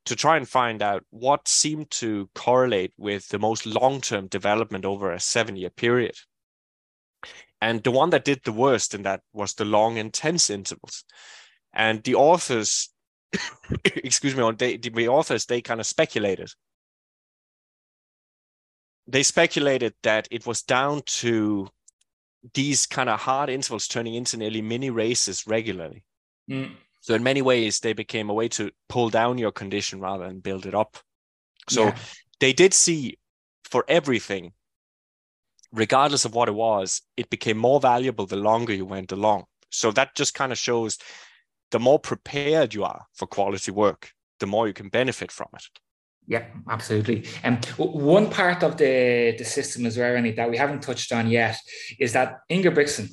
[0.06, 4.86] to try and find out what seemed to correlate with the most long term development
[4.86, 6.16] over a seven year period.
[7.62, 11.06] And the one that did the worst in that was the long, intense intervals.
[11.74, 12.90] And the authors,
[13.86, 16.52] excuse me, they, the authors, they kind of speculated
[19.08, 21.68] they speculated that it was down to
[22.54, 26.04] these kind of hard intervals turning into nearly mini races regularly.
[26.49, 26.72] Mm.
[27.01, 30.39] So in many ways, they became a way to pull down your condition rather than
[30.39, 30.97] build it up.
[31.70, 31.95] So yeah.
[32.39, 33.18] they did see
[33.66, 34.54] for everything,
[35.72, 39.45] regardless of what it was, it became more valuable the longer you went along.
[39.70, 40.97] So that just kind of shows
[41.72, 45.64] the more prepared you are for quality work, the more you can benefit from it.
[46.26, 47.26] Yeah, absolutely.
[47.44, 51.28] And um, one part of the, the system as well, that we haven't touched on
[51.30, 51.58] yet
[52.00, 53.10] is that Ingebrigtsen,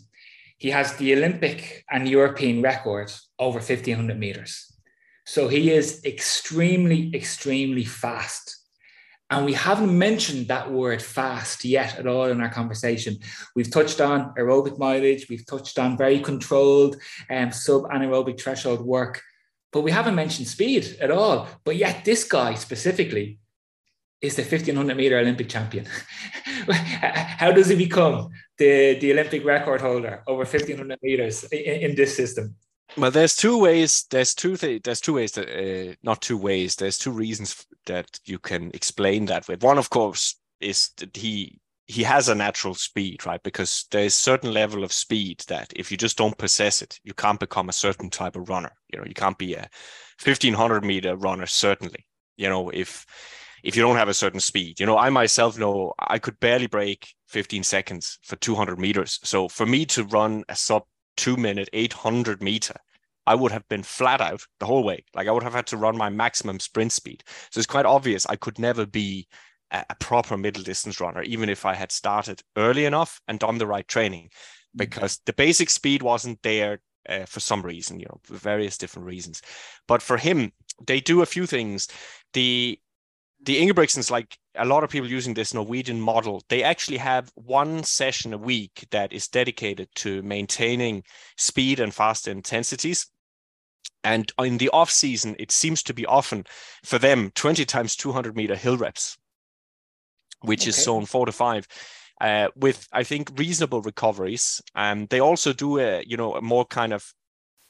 [0.59, 4.71] he has the Olympic and European record over 1500 meters.
[5.27, 8.57] So he is extremely, extremely fast.
[9.31, 13.17] And we haven't mentioned that word fast yet at all in our conversation.
[13.55, 16.97] We've touched on aerobic mileage, we've touched on very controlled
[17.31, 19.23] um, sub anaerobic threshold work,
[19.73, 21.49] but we haven't mentioned speed at all.
[21.64, 23.39] But yet, this guy specifically
[24.21, 25.87] is the 1500 meter Olympic champion.
[26.71, 32.16] How does he become the, the Olympic record holder over 1500 meters in, in this
[32.16, 32.55] system?
[32.97, 34.05] Well, there's two ways.
[34.11, 34.57] There's two.
[34.57, 36.75] Th- there's two ways that, uh, not two ways.
[36.75, 39.62] There's two reasons that you can explain that with.
[39.62, 41.60] One, of course, is that he
[41.91, 43.43] he has a natural speed, right?
[43.43, 47.41] Because there's certain level of speed that if you just don't possess it, you can't
[47.41, 48.70] become a certain type of runner.
[48.93, 49.68] You know, you can't be a
[50.22, 52.07] 1500 meter runner, certainly.
[52.36, 53.05] You know, if
[53.64, 54.78] if you don't have a certain speed.
[54.78, 59.18] You know, I myself know I could barely break 15 seconds for 200 meters.
[59.24, 60.84] So for me to run a sub
[61.16, 62.76] two minute 800 meter,
[63.26, 65.05] I would have been flat out the whole way.
[65.14, 67.24] Like I would have had to run my maximum sprint speed.
[67.51, 69.26] So it's quite obvious I could never be
[69.71, 73.66] a, proper middle distance runner, even if I had started early enough and done the
[73.66, 74.31] right training, mm.
[74.77, 79.07] because the basic speed wasn't there uh, for some reason, you know, for various different
[79.07, 79.43] reasons.
[79.87, 80.53] But for him,
[80.87, 81.89] they do a few things.
[82.33, 82.79] The
[83.43, 87.83] the Ingebrigtsens, like a lot of people using this Norwegian model, they actually have one
[87.85, 91.05] session a week that is dedicated to maintaining
[91.39, 93.07] speed and fast intensities.
[94.05, 96.45] And in the off season, it seems to be often
[96.85, 99.16] for them 20 times 200 meter hill reps
[100.43, 100.70] which okay.
[100.70, 101.66] is zone four to five.
[102.20, 104.61] Uh, with I think reasonable recoveries.
[104.74, 107.12] Um, they also do a you know a more kind of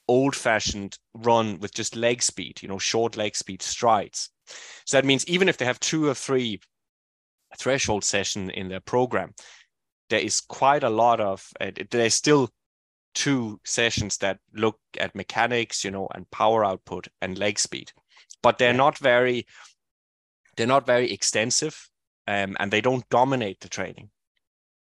[0.09, 4.31] old-fashioned run with just leg speed, you know, short leg speed strides.
[4.85, 6.61] So that means even if they have two or three
[7.57, 9.35] threshold session in their program,
[10.09, 12.51] there is quite a lot of uh, there's still
[13.15, 17.93] two sessions that look at mechanics, you know, and power output and leg speed,
[18.43, 19.47] but they're not very
[20.57, 21.89] they're not very extensive
[22.31, 24.11] um, and they don't dominate the training.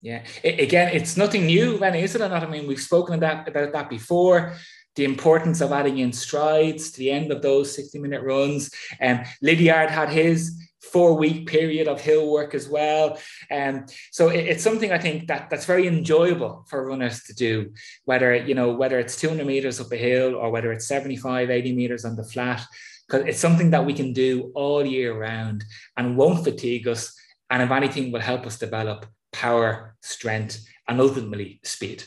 [0.03, 2.43] Yeah, again, it's nothing new, Rennie, is it or not?
[2.43, 4.55] I mean, we've spoken that, about that before.
[4.95, 8.71] The importance of adding in strides to the end of those 60 minute runs.
[9.01, 13.19] And um, Lydiard had his four week period of hill work as well.
[13.51, 17.35] And um, so it, it's something I think that that's very enjoyable for runners to
[17.35, 17.73] do,
[18.05, 21.75] whether, you know, whether it's 200 meters up a hill or whether it's 75, 80
[21.75, 22.65] meters on the flat,
[23.07, 25.65] because it's something that we can do all year round
[25.97, 27.15] and won't fatigue us
[27.51, 32.05] and if anything will help us develop power, strength, and ultimately speed.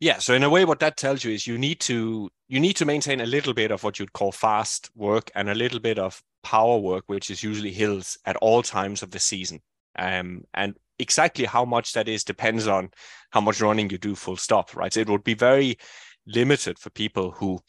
[0.00, 2.74] Yeah, so in a way, what that tells you is you need to you need
[2.76, 5.98] to maintain a little bit of what you'd call fast work and a little bit
[5.98, 9.60] of power work, which is usually hills at all times of the season.
[9.96, 12.90] Um, and exactly how much that is depends on
[13.30, 14.92] how much running you do full stop, right?
[14.92, 15.78] So it would be very
[16.26, 17.60] limited for people who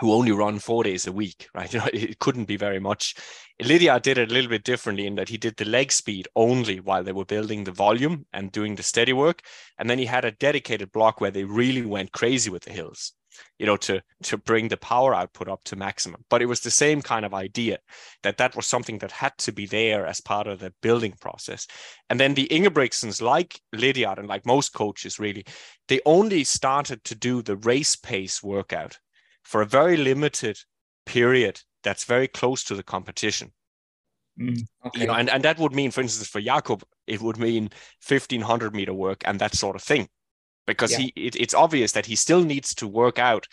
[0.00, 1.72] who only run four days a week, right?
[1.72, 3.14] You know, it couldn't be very much.
[3.62, 6.80] Lydiard did it a little bit differently in that he did the leg speed only
[6.80, 9.42] while they were building the volume and doing the steady work.
[9.78, 13.12] And then he had a dedicated block where they really went crazy with the hills,
[13.60, 16.24] you know, to, to bring the power output up to maximum.
[16.28, 17.78] But it was the same kind of idea
[18.24, 21.68] that that was something that had to be there as part of the building process.
[22.10, 25.44] And then the Ingebrigtsens, like Lydiard and like most coaches really,
[25.86, 28.98] they only started to do the race pace workout
[29.44, 30.58] for a very limited
[31.06, 33.52] period that's very close to the competition.
[34.40, 35.00] Mm, okay.
[35.00, 37.70] You know, and, and that would mean, for instance, for Jakob, it would mean
[38.06, 40.08] 1500 meter work and that sort of thing.
[40.66, 40.98] Because yeah.
[40.98, 43.46] he it, it's obvious that he still needs to work out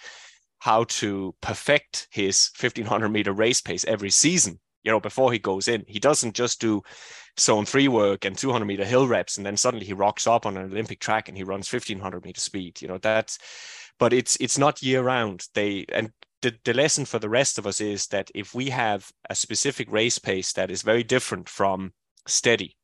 [0.59, 5.67] how to perfect his 1500 meter race pace every season, you know, before he goes
[5.67, 5.83] in.
[5.87, 6.81] He doesn't just do
[7.39, 10.57] zone three work and 200 meter hill reps and then suddenly he rocks up on
[10.57, 12.81] an Olympic track and he runs 1500 meter speed.
[12.81, 13.39] You know, that's
[14.02, 15.45] but it's it's not year round.
[15.54, 19.12] They and the, the lesson for the rest of us is that if we have
[19.30, 21.93] a specific race pace that is very different from
[22.26, 22.76] steady,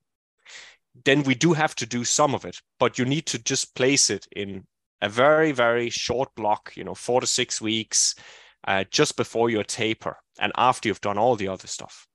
[1.06, 4.12] then we do have to do some of it, but you need to just place
[4.12, 4.68] it in
[5.02, 8.14] a very, very short block, you know, four to six weeks,
[8.68, 12.06] uh, just before your taper and after you've done all the other stuff.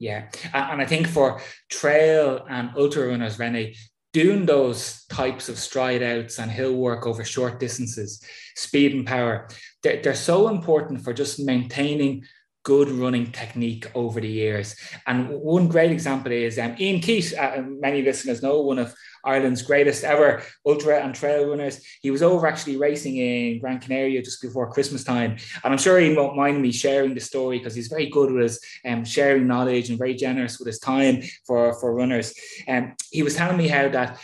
[0.00, 0.30] Yeah.
[0.52, 1.40] And I think for
[1.70, 3.76] trail and ultra runners, Rennie,
[4.12, 8.22] doing those types of stride outs and hill work over short distances,
[8.56, 9.48] speed and power,
[9.82, 12.24] they're, they're so important for just maintaining
[12.62, 14.76] good running technique over the years.
[15.06, 18.94] And one great example is um, Eoin Keith, uh, many listeners know, one of
[19.24, 21.80] Ireland's greatest ever ultra and trail runners.
[22.02, 25.36] He was over actually racing in Gran Canaria just before Christmas time.
[25.64, 28.42] And I'm sure he won't mind me sharing the story because he's very good with
[28.42, 32.34] his um, sharing knowledge and very generous with his time for, for runners.
[32.66, 34.20] And um, he was telling me how that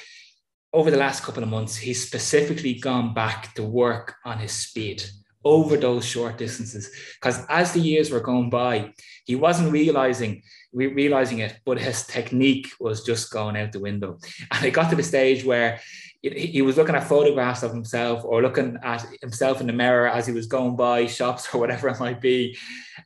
[0.73, 5.05] over the last couple of months, he's specifically gone back to work on his speed
[5.45, 6.91] over those short distances.
[7.21, 8.93] Because as the years were going by,
[9.25, 10.43] he wasn't realizing
[10.75, 14.19] realizing it, but his technique was just going out the window.
[14.51, 15.81] And it got to the stage where
[16.21, 20.27] he was looking at photographs of himself or looking at himself in the mirror as
[20.27, 22.57] he was going by shops or whatever it might be.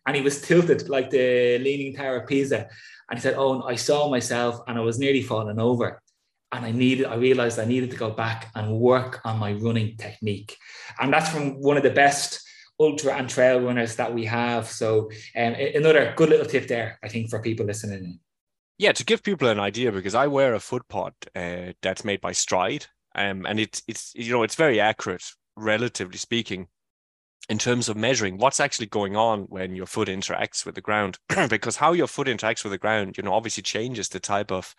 [0.06, 2.68] And he was tilted like the Leaning Tower of Pisa.
[3.10, 6.00] And he said, Oh, I saw myself and I was nearly falling over
[6.52, 9.96] and I needed, I realized I needed to go back and work on my running
[9.96, 10.56] technique.
[10.98, 12.42] And that's from one of the best
[12.80, 14.66] ultra and trail runners that we have.
[14.66, 18.20] So um, another good little tip there, I think, for people listening.
[18.78, 22.30] Yeah, to give people an idea, because I wear a footpod uh, that's made by
[22.32, 22.86] Stryd,
[23.16, 25.24] um, and it's it's you know it's very accurate,
[25.56, 26.68] relatively speaking,
[27.48, 31.18] in terms of measuring what's actually going on when your foot interacts with the ground,
[31.48, 34.76] because how your foot interacts with the ground, you know, obviously changes the type of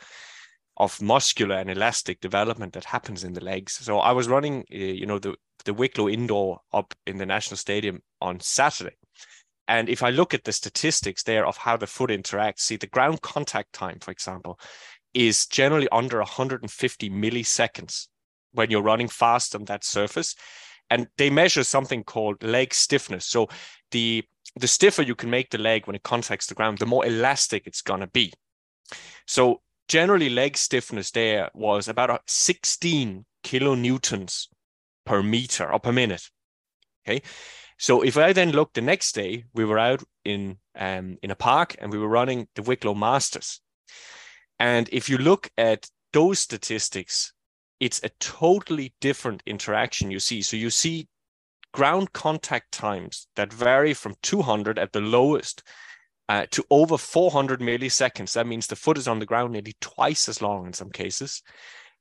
[0.80, 3.74] of muscular and elastic development that happens in the legs.
[3.74, 7.58] So I was running, uh, you know, the the Wicklow indoor up in the National
[7.58, 8.96] Stadium on Saturday.
[9.68, 12.88] And if I look at the statistics there of how the foot interacts, see the
[12.88, 14.58] ground contact time, for example,
[15.14, 18.08] is generally under 150 milliseconds
[18.54, 20.34] when you're running fast on that surface.
[20.90, 23.26] And they measure something called leg stiffness.
[23.26, 23.48] So
[23.92, 24.24] the
[24.56, 27.68] the stiffer you can make the leg when it contacts the ground, the more elastic
[27.68, 28.34] it's going to be.
[29.28, 34.48] So generally leg stiffness there was about 16 kilonewtons
[35.06, 36.30] per meter or per minute.
[37.06, 37.22] Okay.
[37.78, 41.36] So if I then look the next day, we were out in um, in a
[41.36, 43.62] park and we were running the Wicklow Masters.
[44.60, 47.34] And if you look at those statistics,
[47.80, 50.42] it's a totally different interaction you see.
[50.42, 51.08] So you see
[51.74, 55.64] ground contact times that vary from 200 at the lowest
[56.30, 58.34] uh, to over 400 milliseconds.
[58.34, 61.42] That means the foot is on the ground nearly twice as long in some cases.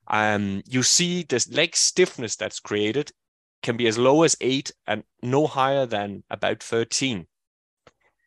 [0.07, 3.11] Um, you see this leg stiffness that's created
[3.63, 7.27] can be as low as eight and no higher than about 13.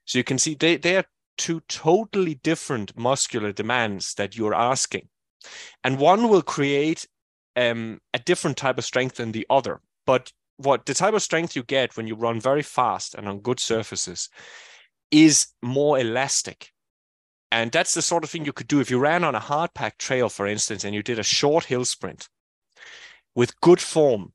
[0.06, 1.06] So you can see they, they are
[1.38, 5.08] two totally different muscular demands that you're asking.
[5.84, 7.08] And one will create
[7.56, 9.82] um, a different type of strength than the other.
[10.08, 13.40] But what the type of strength you get when you run very fast and on
[13.40, 14.30] good surfaces
[15.12, 16.72] is more elastic.
[17.52, 19.74] And that's the sort of thing you could do if you ran on a hard
[19.74, 22.30] packed trail, for instance, and you did a short hill sprint
[23.36, 24.34] with good form.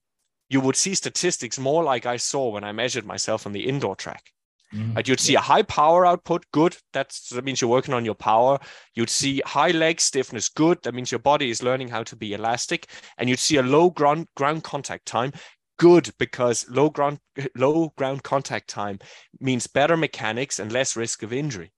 [0.48, 3.96] You would see statistics more like I saw when I measured myself on the indoor
[3.96, 4.32] track.
[4.74, 5.38] Mm, like you'd see yeah.
[5.38, 6.76] a high power output, good.
[6.92, 8.58] That's that means you're working on your power.
[8.94, 10.82] You'd see high leg stiffness, good.
[10.82, 12.88] That means your body is learning how to be elastic.
[13.16, 15.32] And you'd see a low ground ground contact time,
[15.78, 17.20] good because low ground
[17.54, 18.98] low ground contact time
[19.40, 21.72] means better mechanics and less risk of injury.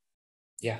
[0.61, 0.79] Yeah,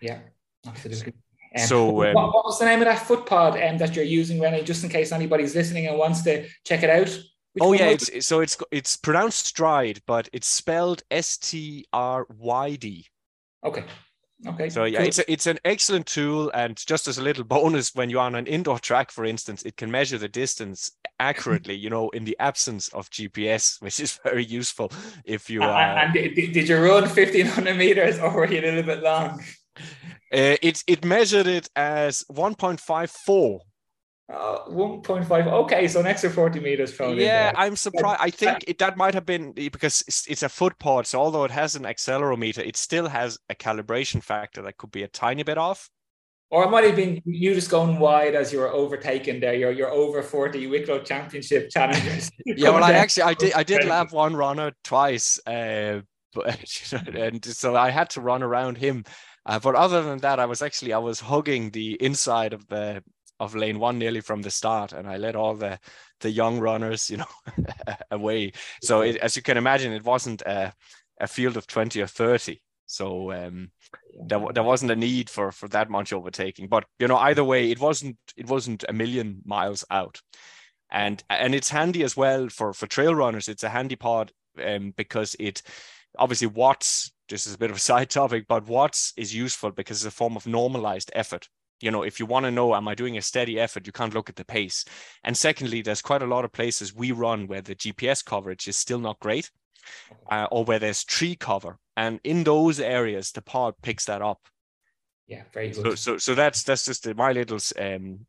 [0.00, 0.20] yeah,
[0.66, 1.14] absolutely.
[1.58, 4.04] Um, so, um, what, what, was the name of that foot pod um, that you're
[4.04, 4.62] using, Rennie?
[4.62, 7.08] Just in case anybody's listening and wants to check it out.
[7.52, 12.26] Which oh yeah, it's, so it's it's pronounced stride, but it's spelled S T R
[12.38, 13.06] Y D.
[13.64, 13.84] Okay,
[14.46, 14.70] Okay.
[14.70, 15.06] So yeah, cool.
[15.08, 18.34] it's a, it's an excellent tool, and just as a little bonus, when you're on
[18.34, 21.74] an indoor track, for instance, it can measure the distance accurately.
[21.74, 24.90] you know, in the absence of GPS, which is very useful
[25.24, 25.62] if you.
[25.62, 28.82] Uh, and, and did, did you run fifteen hundred meters, or were you a little
[28.82, 29.42] bit long?
[30.32, 33.60] Uh, it it measured it as one point five four
[34.30, 35.46] uh, 1.5.
[35.46, 38.20] Okay, so an extra 40 meters thrown Yeah, I'm surprised.
[38.20, 41.06] I think it, that might have been because it's, it's, a foot pod.
[41.06, 45.02] So although it has an accelerometer, it still has a calibration factor that could be
[45.02, 45.90] a tiny bit off.
[46.50, 49.54] Or it might have been you just going wide as you were overtaken there.
[49.54, 52.30] You're you're over 40 Wicklow Championship challengers.
[52.44, 56.00] yeah, well, I actually I did I did lap one runner twice, uh,
[56.34, 59.04] but and so I had to run around him.
[59.46, 63.02] Uh, but other than that, I was actually I was hugging the inside of the
[63.40, 65.80] of lane one nearly from the start, and I let all the
[66.20, 67.64] the young runners, you know,
[68.10, 68.52] away.
[68.82, 70.72] So it, as you can imagine, it wasn't a,
[71.18, 72.62] a field of twenty or thirty.
[72.86, 73.70] So um,
[74.26, 76.68] there, there wasn't a need for for that much overtaking.
[76.68, 80.20] But you know, either way, it wasn't it wasn't a million miles out,
[80.92, 83.48] and and it's handy as well for for trail runners.
[83.48, 84.32] It's a handy part
[84.64, 85.62] um, because it
[86.18, 87.10] obviously watts.
[87.30, 90.16] This is a bit of a side topic, but watts is useful because it's a
[90.16, 91.48] form of normalized effort
[91.80, 94.14] you know, if you want to know, am I doing a steady effort, you can't
[94.14, 94.84] look at the pace.
[95.24, 98.76] And secondly, there's quite a lot of places we run where the GPS coverage is
[98.76, 99.50] still not great.
[100.30, 101.78] uh, or where there's tree cover.
[101.96, 104.38] And in those areas, the pod picks that up.
[105.26, 105.98] Yeah, very So, good.
[105.98, 108.26] so, so that's that's just my little um,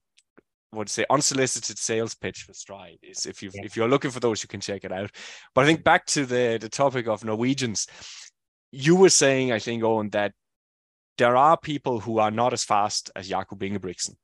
[0.72, 3.00] what to say unsolicited sales pitch for Stryd.
[3.04, 3.64] Is if you Yeah.
[3.66, 5.12] if you're looking for those, you can check it out.
[5.54, 7.88] But I think back to the the topic of Norwegians,
[8.72, 10.34] you were saying, I think, Owen, that
[11.18, 14.16] there are people who are not as fast as Jakob Ingebrigtsen.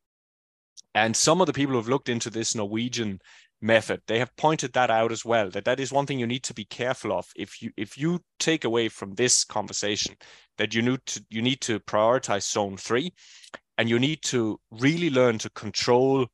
[0.96, 3.20] And some of the people who have looked into this Norwegian
[3.62, 5.50] method, they have pointed that out as well.
[5.50, 7.30] That that is one thing you need to be careful of.
[7.36, 10.16] If you if you take away from this conversation
[10.58, 13.14] that you need to you need to prioritize zone three,
[13.78, 16.28] and you need to really learn to control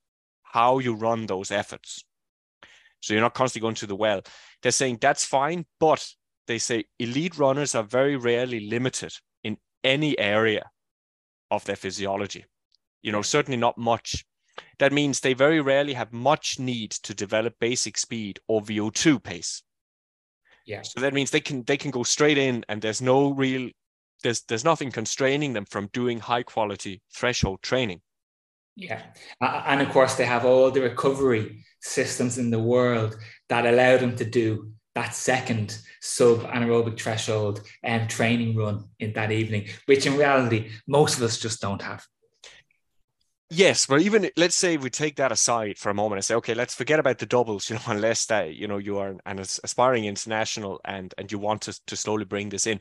[0.44, 2.04] how you run those efforts.
[3.02, 4.22] So you're not constantly going to the well.
[4.62, 6.08] They're saying that's fine, but
[6.48, 9.14] they say elite runners are very rarely limited
[9.84, 10.70] any area
[11.52, 12.46] of their physiology.
[13.02, 14.26] You know, certainly not much.
[14.80, 19.64] That means they very rarely have much need to develop basic speed or VO2 pace.
[20.66, 20.82] Yeah.
[20.84, 23.70] So that means they can they can go straight in and there's no real
[24.24, 28.02] there's there's nothing constraining them from doing high quality threshold training.
[28.76, 29.02] Yeah.
[29.42, 33.16] And of course, they have all the recovery systems in the world
[33.50, 39.32] that allow them to do that second sub anaerobic threshold and training run in that
[39.32, 42.06] evening, which in reality, most of us just don't have.
[43.50, 46.56] Yes, but even let's say we take that aside for a moment and say, okay,
[46.56, 50.06] let's forget about the doubles, you know, unless that you know you are an aspiring
[50.06, 52.80] international and and you want to to slowly bring this in.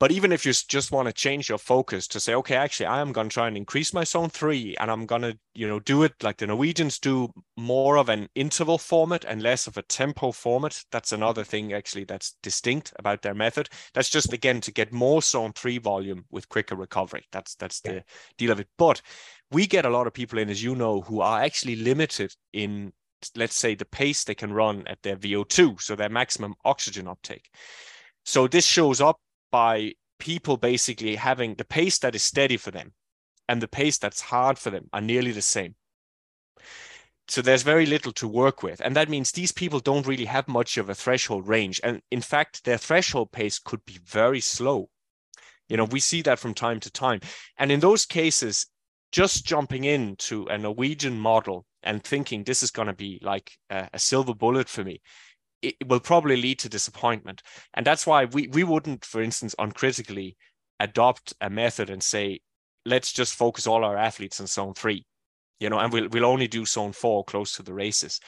[0.00, 3.00] But even if you just want to change your focus to say, okay, actually, I
[3.00, 5.80] am going to try and increase my zone three, and I'm going to, you know,
[5.80, 9.82] do it like the Norwegians do, more of an interval format and less of a
[9.82, 10.84] tempo format.
[10.92, 13.68] That's another thing actually that's distinct about their method.
[13.92, 17.26] That's just again to get more zone three volume with quicker recovery.
[17.32, 18.04] That's that's the
[18.36, 18.68] deal of it.
[18.78, 19.02] But
[19.50, 22.92] we get a lot of people in, as you know, who are actually limited in,
[23.34, 27.50] let's say, the pace they can run at their VO2, so their maximum oxygen uptake.
[28.24, 29.18] So this shows up
[29.50, 32.92] by people basically having the pace that is steady for them
[33.48, 35.74] and the pace that's hard for them are nearly the same.
[37.28, 38.80] So there's very little to work with.
[38.80, 41.80] And that means these people don't really have much of a threshold range.
[41.84, 44.88] And in fact, their threshold pace could be very slow.
[45.68, 47.20] You know, we see that from time to time.
[47.58, 48.66] And in those cases,
[49.12, 53.88] just jumping into a Norwegian model and thinking this is going to be like a,
[53.92, 55.00] a silver bullet for me,
[55.62, 57.42] it will probably lead to disappointment.
[57.74, 60.36] And that's why we, we wouldn't, for instance, uncritically
[60.80, 62.40] adopt a method and say,
[62.84, 65.04] let's just focus all our athletes on zone three,
[65.60, 68.20] you know, and we'll, we'll only do zone four close to the races.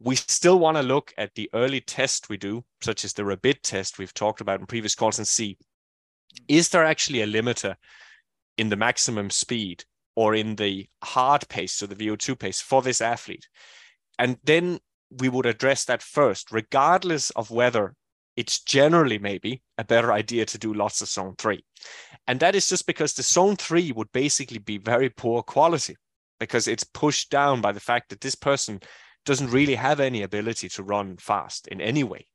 [0.00, 3.62] We still want to look at the early test we do, such as the Rabid
[3.62, 5.56] test we've talked about in previous calls, and see
[6.48, 7.76] is there actually a limiter
[8.58, 9.84] in the maximum speed
[10.16, 13.48] or in the hard pace, so the VO2 pace for this athlete?
[14.18, 14.80] And then
[15.18, 17.94] we would address that first, regardless of whether
[18.36, 21.64] it's generally maybe a better idea to do lots of zone three.
[22.26, 25.96] And that is just because the zone three would basically be very poor quality
[26.40, 28.80] because it's pushed down by the fact that this person
[29.24, 32.26] doesn't really have any ability to run fast in any way.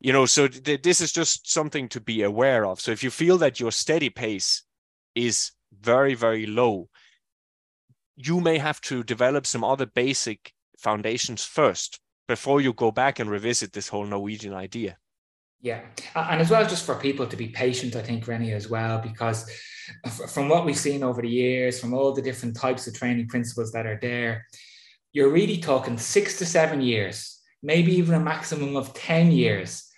[0.00, 2.80] You know, so th- this is just something to be aware of.
[2.80, 4.62] So if you feel that your steady pace
[5.14, 6.88] is very, very low,
[8.16, 13.30] you may have to develop some other basic foundations first before you go back and
[13.30, 14.96] revisit this whole Norwegian idea.
[15.60, 15.80] Yeah,
[16.14, 19.50] and as well, just for people to be patient, I think, Rennie, as well, because
[20.28, 23.72] from what we've seen over the years, from all the different types of training principles
[23.72, 24.46] that are there,
[25.12, 29.90] you're really talking six to seven years, maybe even a maximum of 10 years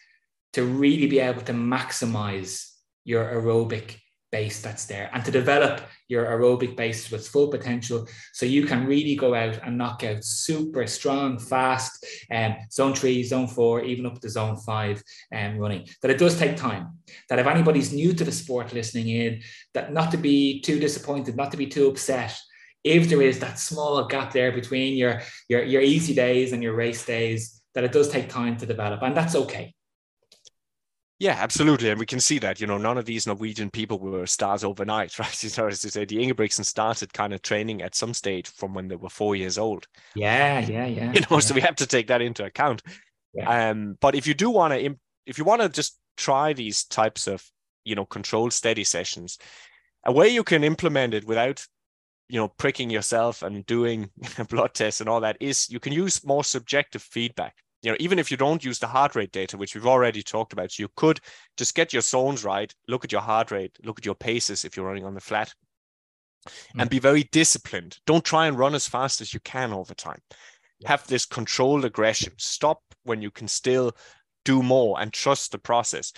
[0.54, 2.70] to really be able to maximize
[3.04, 3.96] your aerobic
[4.32, 8.06] base that's there and to develop your aerobic base to its full potential.
[8.32, 13.22] So you can really go out and knock out super strong fast um, zone three
[13.22, 15.02] zone four even up to zone five
[15.34, 15.86] um, running.
[16.02, 16.98] That it does take time.
[17.28, 19.42] That if anybody's new to the sport listening in
[19.74, 22.36] that not to be too disappointed not to be too upset.
[22.82, 26.74] If there is that small gap there between your your, your easy days and your
[26.74, 29.74] race days that it does take time to develop and that's okay
[31.20, 31.90] yeah, absolutely.
[31.90, 35.18] And we can see that, you know, none of these Norwegian people were stars overnight,
[35.18, 35.44] right?
[35.44, 38.72] You know, as you say, the Ingebrigtsen started kind of training at some stage from
[38.72, 39.86] when they were four years old.
[40.14, 41.12] Yeah, yeah, yeah.
[41.14, 41.38] You know, yeah.
[41.40, 42.82] so we have to take that into account.
[43.34, 43.70] Yeah.
[43.70, 44.96] Um, but if you do want to,
[45.26, 47.46] if you want to just try these types of,
[47.84, 49.38] you know, controlled steady sessions,
[50.06, 51.66] a way you can implement it without,
[52.30, 54.08] you know, pricking yourself and doing
[54.48, 58.18] blood tests and all that is you can use more subjective feedback you know, even
[58.18, 60.88] if you don't use the heart rate data, which we've already talked about, so you
[60.96, 61.20] could
[61.56, 64.76] just get your zones right, look at your heart rate, look at your paces if
[64.76, 65.52] you're running on the flat,
[66.46, 66.80] mm.
[66.80, 67.98] and be very disciplined.
[68.06, 70.20] Don't try and run as fast as you can all the time.
[70.80, 70.88] Yeah.
[70.88, 72.34] Have this controlled aggression.
[72.36, 73.92] Stop when you can still
[74.44, 76.12] do more and trust the process.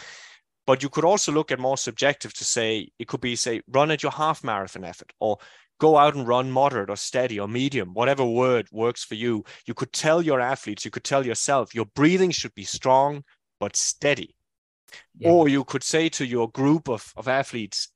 [0.67, 3.91] But you could also look at more subjective to say it could be say run
[3.91, 5.39] at your half marathon effort or
[5.83, 9.45] go out and run moderate or steady or medium, whatever word works for you.
[9.67, 13.25] You could tell your athletes, you could tell yourself, your breathing should be strong
[13.59, 14.37] but steady.
[15.19, 15.31] Yeah.
[15.31, 17.89] Or you could say to your group of, of athletes,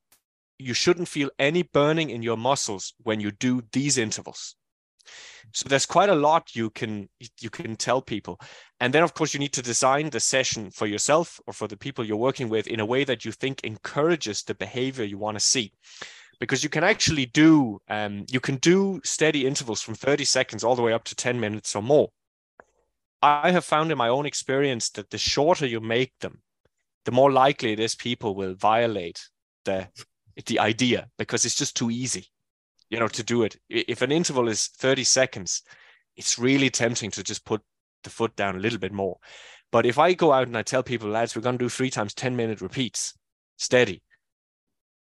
[0.59, 4.57] you shouldn't feel any burning in your muscles when you do these intervals.
[5.53, 7.09] So there's quite a lot you can
[7.41, 8.41] you can tell people.
[8.81, 11.77] And then of course you need to design the session for yourself or for the
[11.77, 15.37] people you're working with in a way that you think encourages the behavior you want
[15.39, 15.73] to see
[16.39, 20.77] because you can actually do um, you can do steady intervals from 30 seconds all
[20.77, 22.11] the way up to 10 minutes or more.
[23.23, 26.43] I have found in my own experience that the shorter you make them
[27.05, 29.29] the more likely it is people will violate
[29.65, 29.89] the
[30.47, 32.27] the idea because it's just too easy
[32.91, 33.57] you know to do it.
[33.69, 35.63] If an interval is 30 seconds
[36.17, 37.63] it's really tempting to just put
[38.05, 39.17] the foot down a little bit more.
[39.73, 41.91] But if i go out and i tell people lads we're going to do three
[41.91, 43.15] times 10 minute repeats
[43.57, 44.03] steady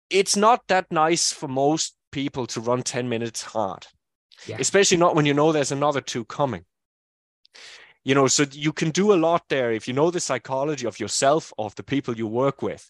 [0.09, 3.87] it's not that nice for most people to run 10 minutes hard,
[4.47, 4.57] yeah.
[4.59, 6.65] especially not when you know there's another two coming.
[8.03, 10.99] You know, so you can do a lot there if you know the psychology of
[10.99, 12.89] yourself, of the people you work with.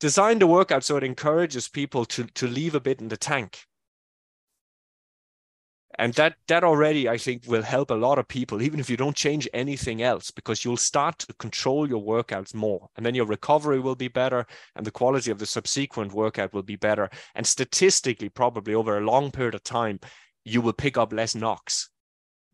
[0.00, 3.66] Design the workout so it encourages people to, to leave a bit in the tank
[5.98, 8.96] and that that already i think will help a lot of people even if you
[8.96, 13.26] don't change anything else because you'll start to control your workouts more and then your
[13.26, 17.10] recovery will be better and the quality of the subsequent workout will be better.
[17.34, 20.00] And statistically probably over a long period of time
[20.44, 21.88] you will pick up less knocks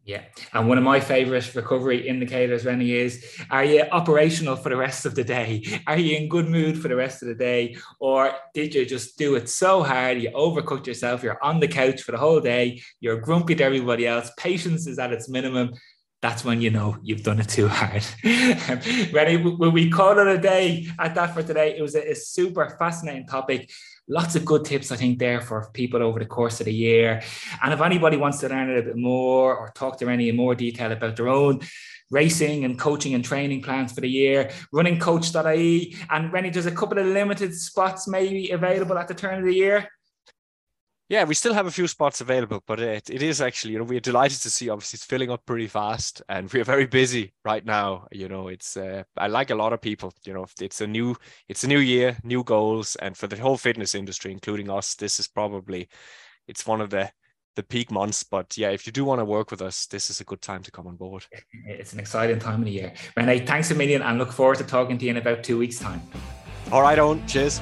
[0.05, 0.23] yeah.
[0.53, 5.07] And one of my favorite recovery indicators, Rennie, is are you operational for the rest
[5.07, 5.65] of the day?
[5.87, 7.77] Are you in good mood for the rest of the day?
[8.01, 10.21] Or did you just do it so hard?
[10.21, 11.23] You overcooked yourself.
[11.23, 12.83] You're on the couch for the whole day.
[12.99, 14.33] You're grumpy to everybody else.
[14.37, 15.71] Patience is at its minimum.
[16.21, 18.05] That's when you know you've done it too hard.
[19.13, 21.77] Rennie, will we call it a day at that for today?
[21.77, 23.71] It was a, a super fascinating topic
[24.13, 27.23] lots of good tips, I think, there for people over the course of the year.
[27.63, 30.37] And if anybody wants to learn a little bit more or talk to any in
[30.37, 31.61] more detail about their own
[32.11, 35.97] racing and coaching and training plans for the year, runningcoach.ie.
[36.11, 39.55] And Rennie, there's a couple of limited spots maybe available at the turn of the
[39.55, 39.89] year.
[41.09, 43.85] Yeah, we still have a few spots available, but it, it is actually, you know,
[43.85, 47.65] we're delighted to see obviously it's filling up pretty fast and we're very busy right
[47.65, 48.07] now.
[48.11, 51.15] You know, it's, uh, I like a lot of people, you know, it's a new,
[51.49, 52.97] it's a new year, new goals.
[52.97, 55.89] And for the whole fitness industry, including us, this is probably,
[56.49, 57.11] it's one of the,
[57.57, 58.23] the peak months.
[58.23, 60.63] But yeah, if you do want to work with us, this is a good time
[60.63, 61.27] to come on board.
[61.67, 62.95] It's an exciting time of the year.
[63.19, 65.79] Renee, thanks a million and look forward to talking to you in about two weeks'
[65.79, 66.01] time.
[66.71, 67.61] All right, on Cheers.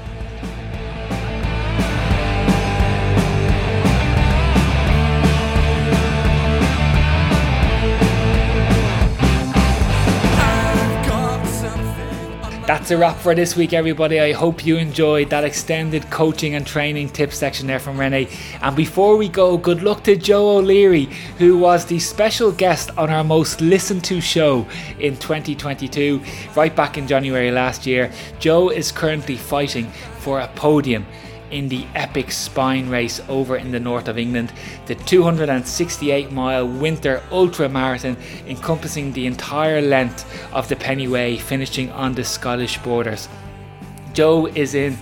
[12.70, 14.20] That's a wrap for this week, everybody.
[14.20, 18.28] I hope you enjoyed that extended coaching and training tip section there from Renee.
[18.62, 21.06] And before we go, good luck to Joe O'Leary,
[21.38, 24.68] who was the special guest on our most listened to show
[25.00, 26.22] in 2022,
[26.54, 28.12] right back in January last year.
[28.38, 29.90] Joe is currently fighting
[30.20, 31.06] for a podium
[31.51, 34.53] in the epic spine race over in the north of England,
[34.86, 41.90] the 268 mile winter ultra marathon encompassing the entire length of the Pennine Way, finishing
[41.90, 43.28] on the Scottish borders.
[44.12, 44.96] Joe is in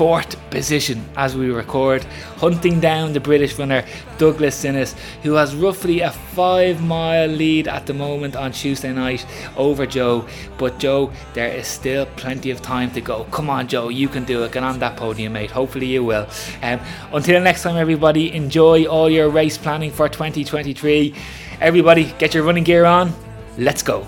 [0.00, 2.02] fourth position as we record,
[2.38, 3.84] hunting down the British runner
[4.16, 9.26] Douglas Zinis, who has roughly a five mile lead at the moment on Tuesday night
[9.58, 10.24] over Joe.
[10.56, 13.24] But Joe, there is still plenty of time to go.
[13.24, 14.52] Come on, Joe, you can do it.
[14.52, 15.50] Get on that podium, mate.
[15.50, 16.26] Hopefully, you will.
[16.62, 16.80] Um,
[17.12, 21.14] until next time, everybody, enjoy all your race planning for 2023.
[21.60, 23.12] Everybody, get your running gear on.
[23.58, 24.06] Let's go.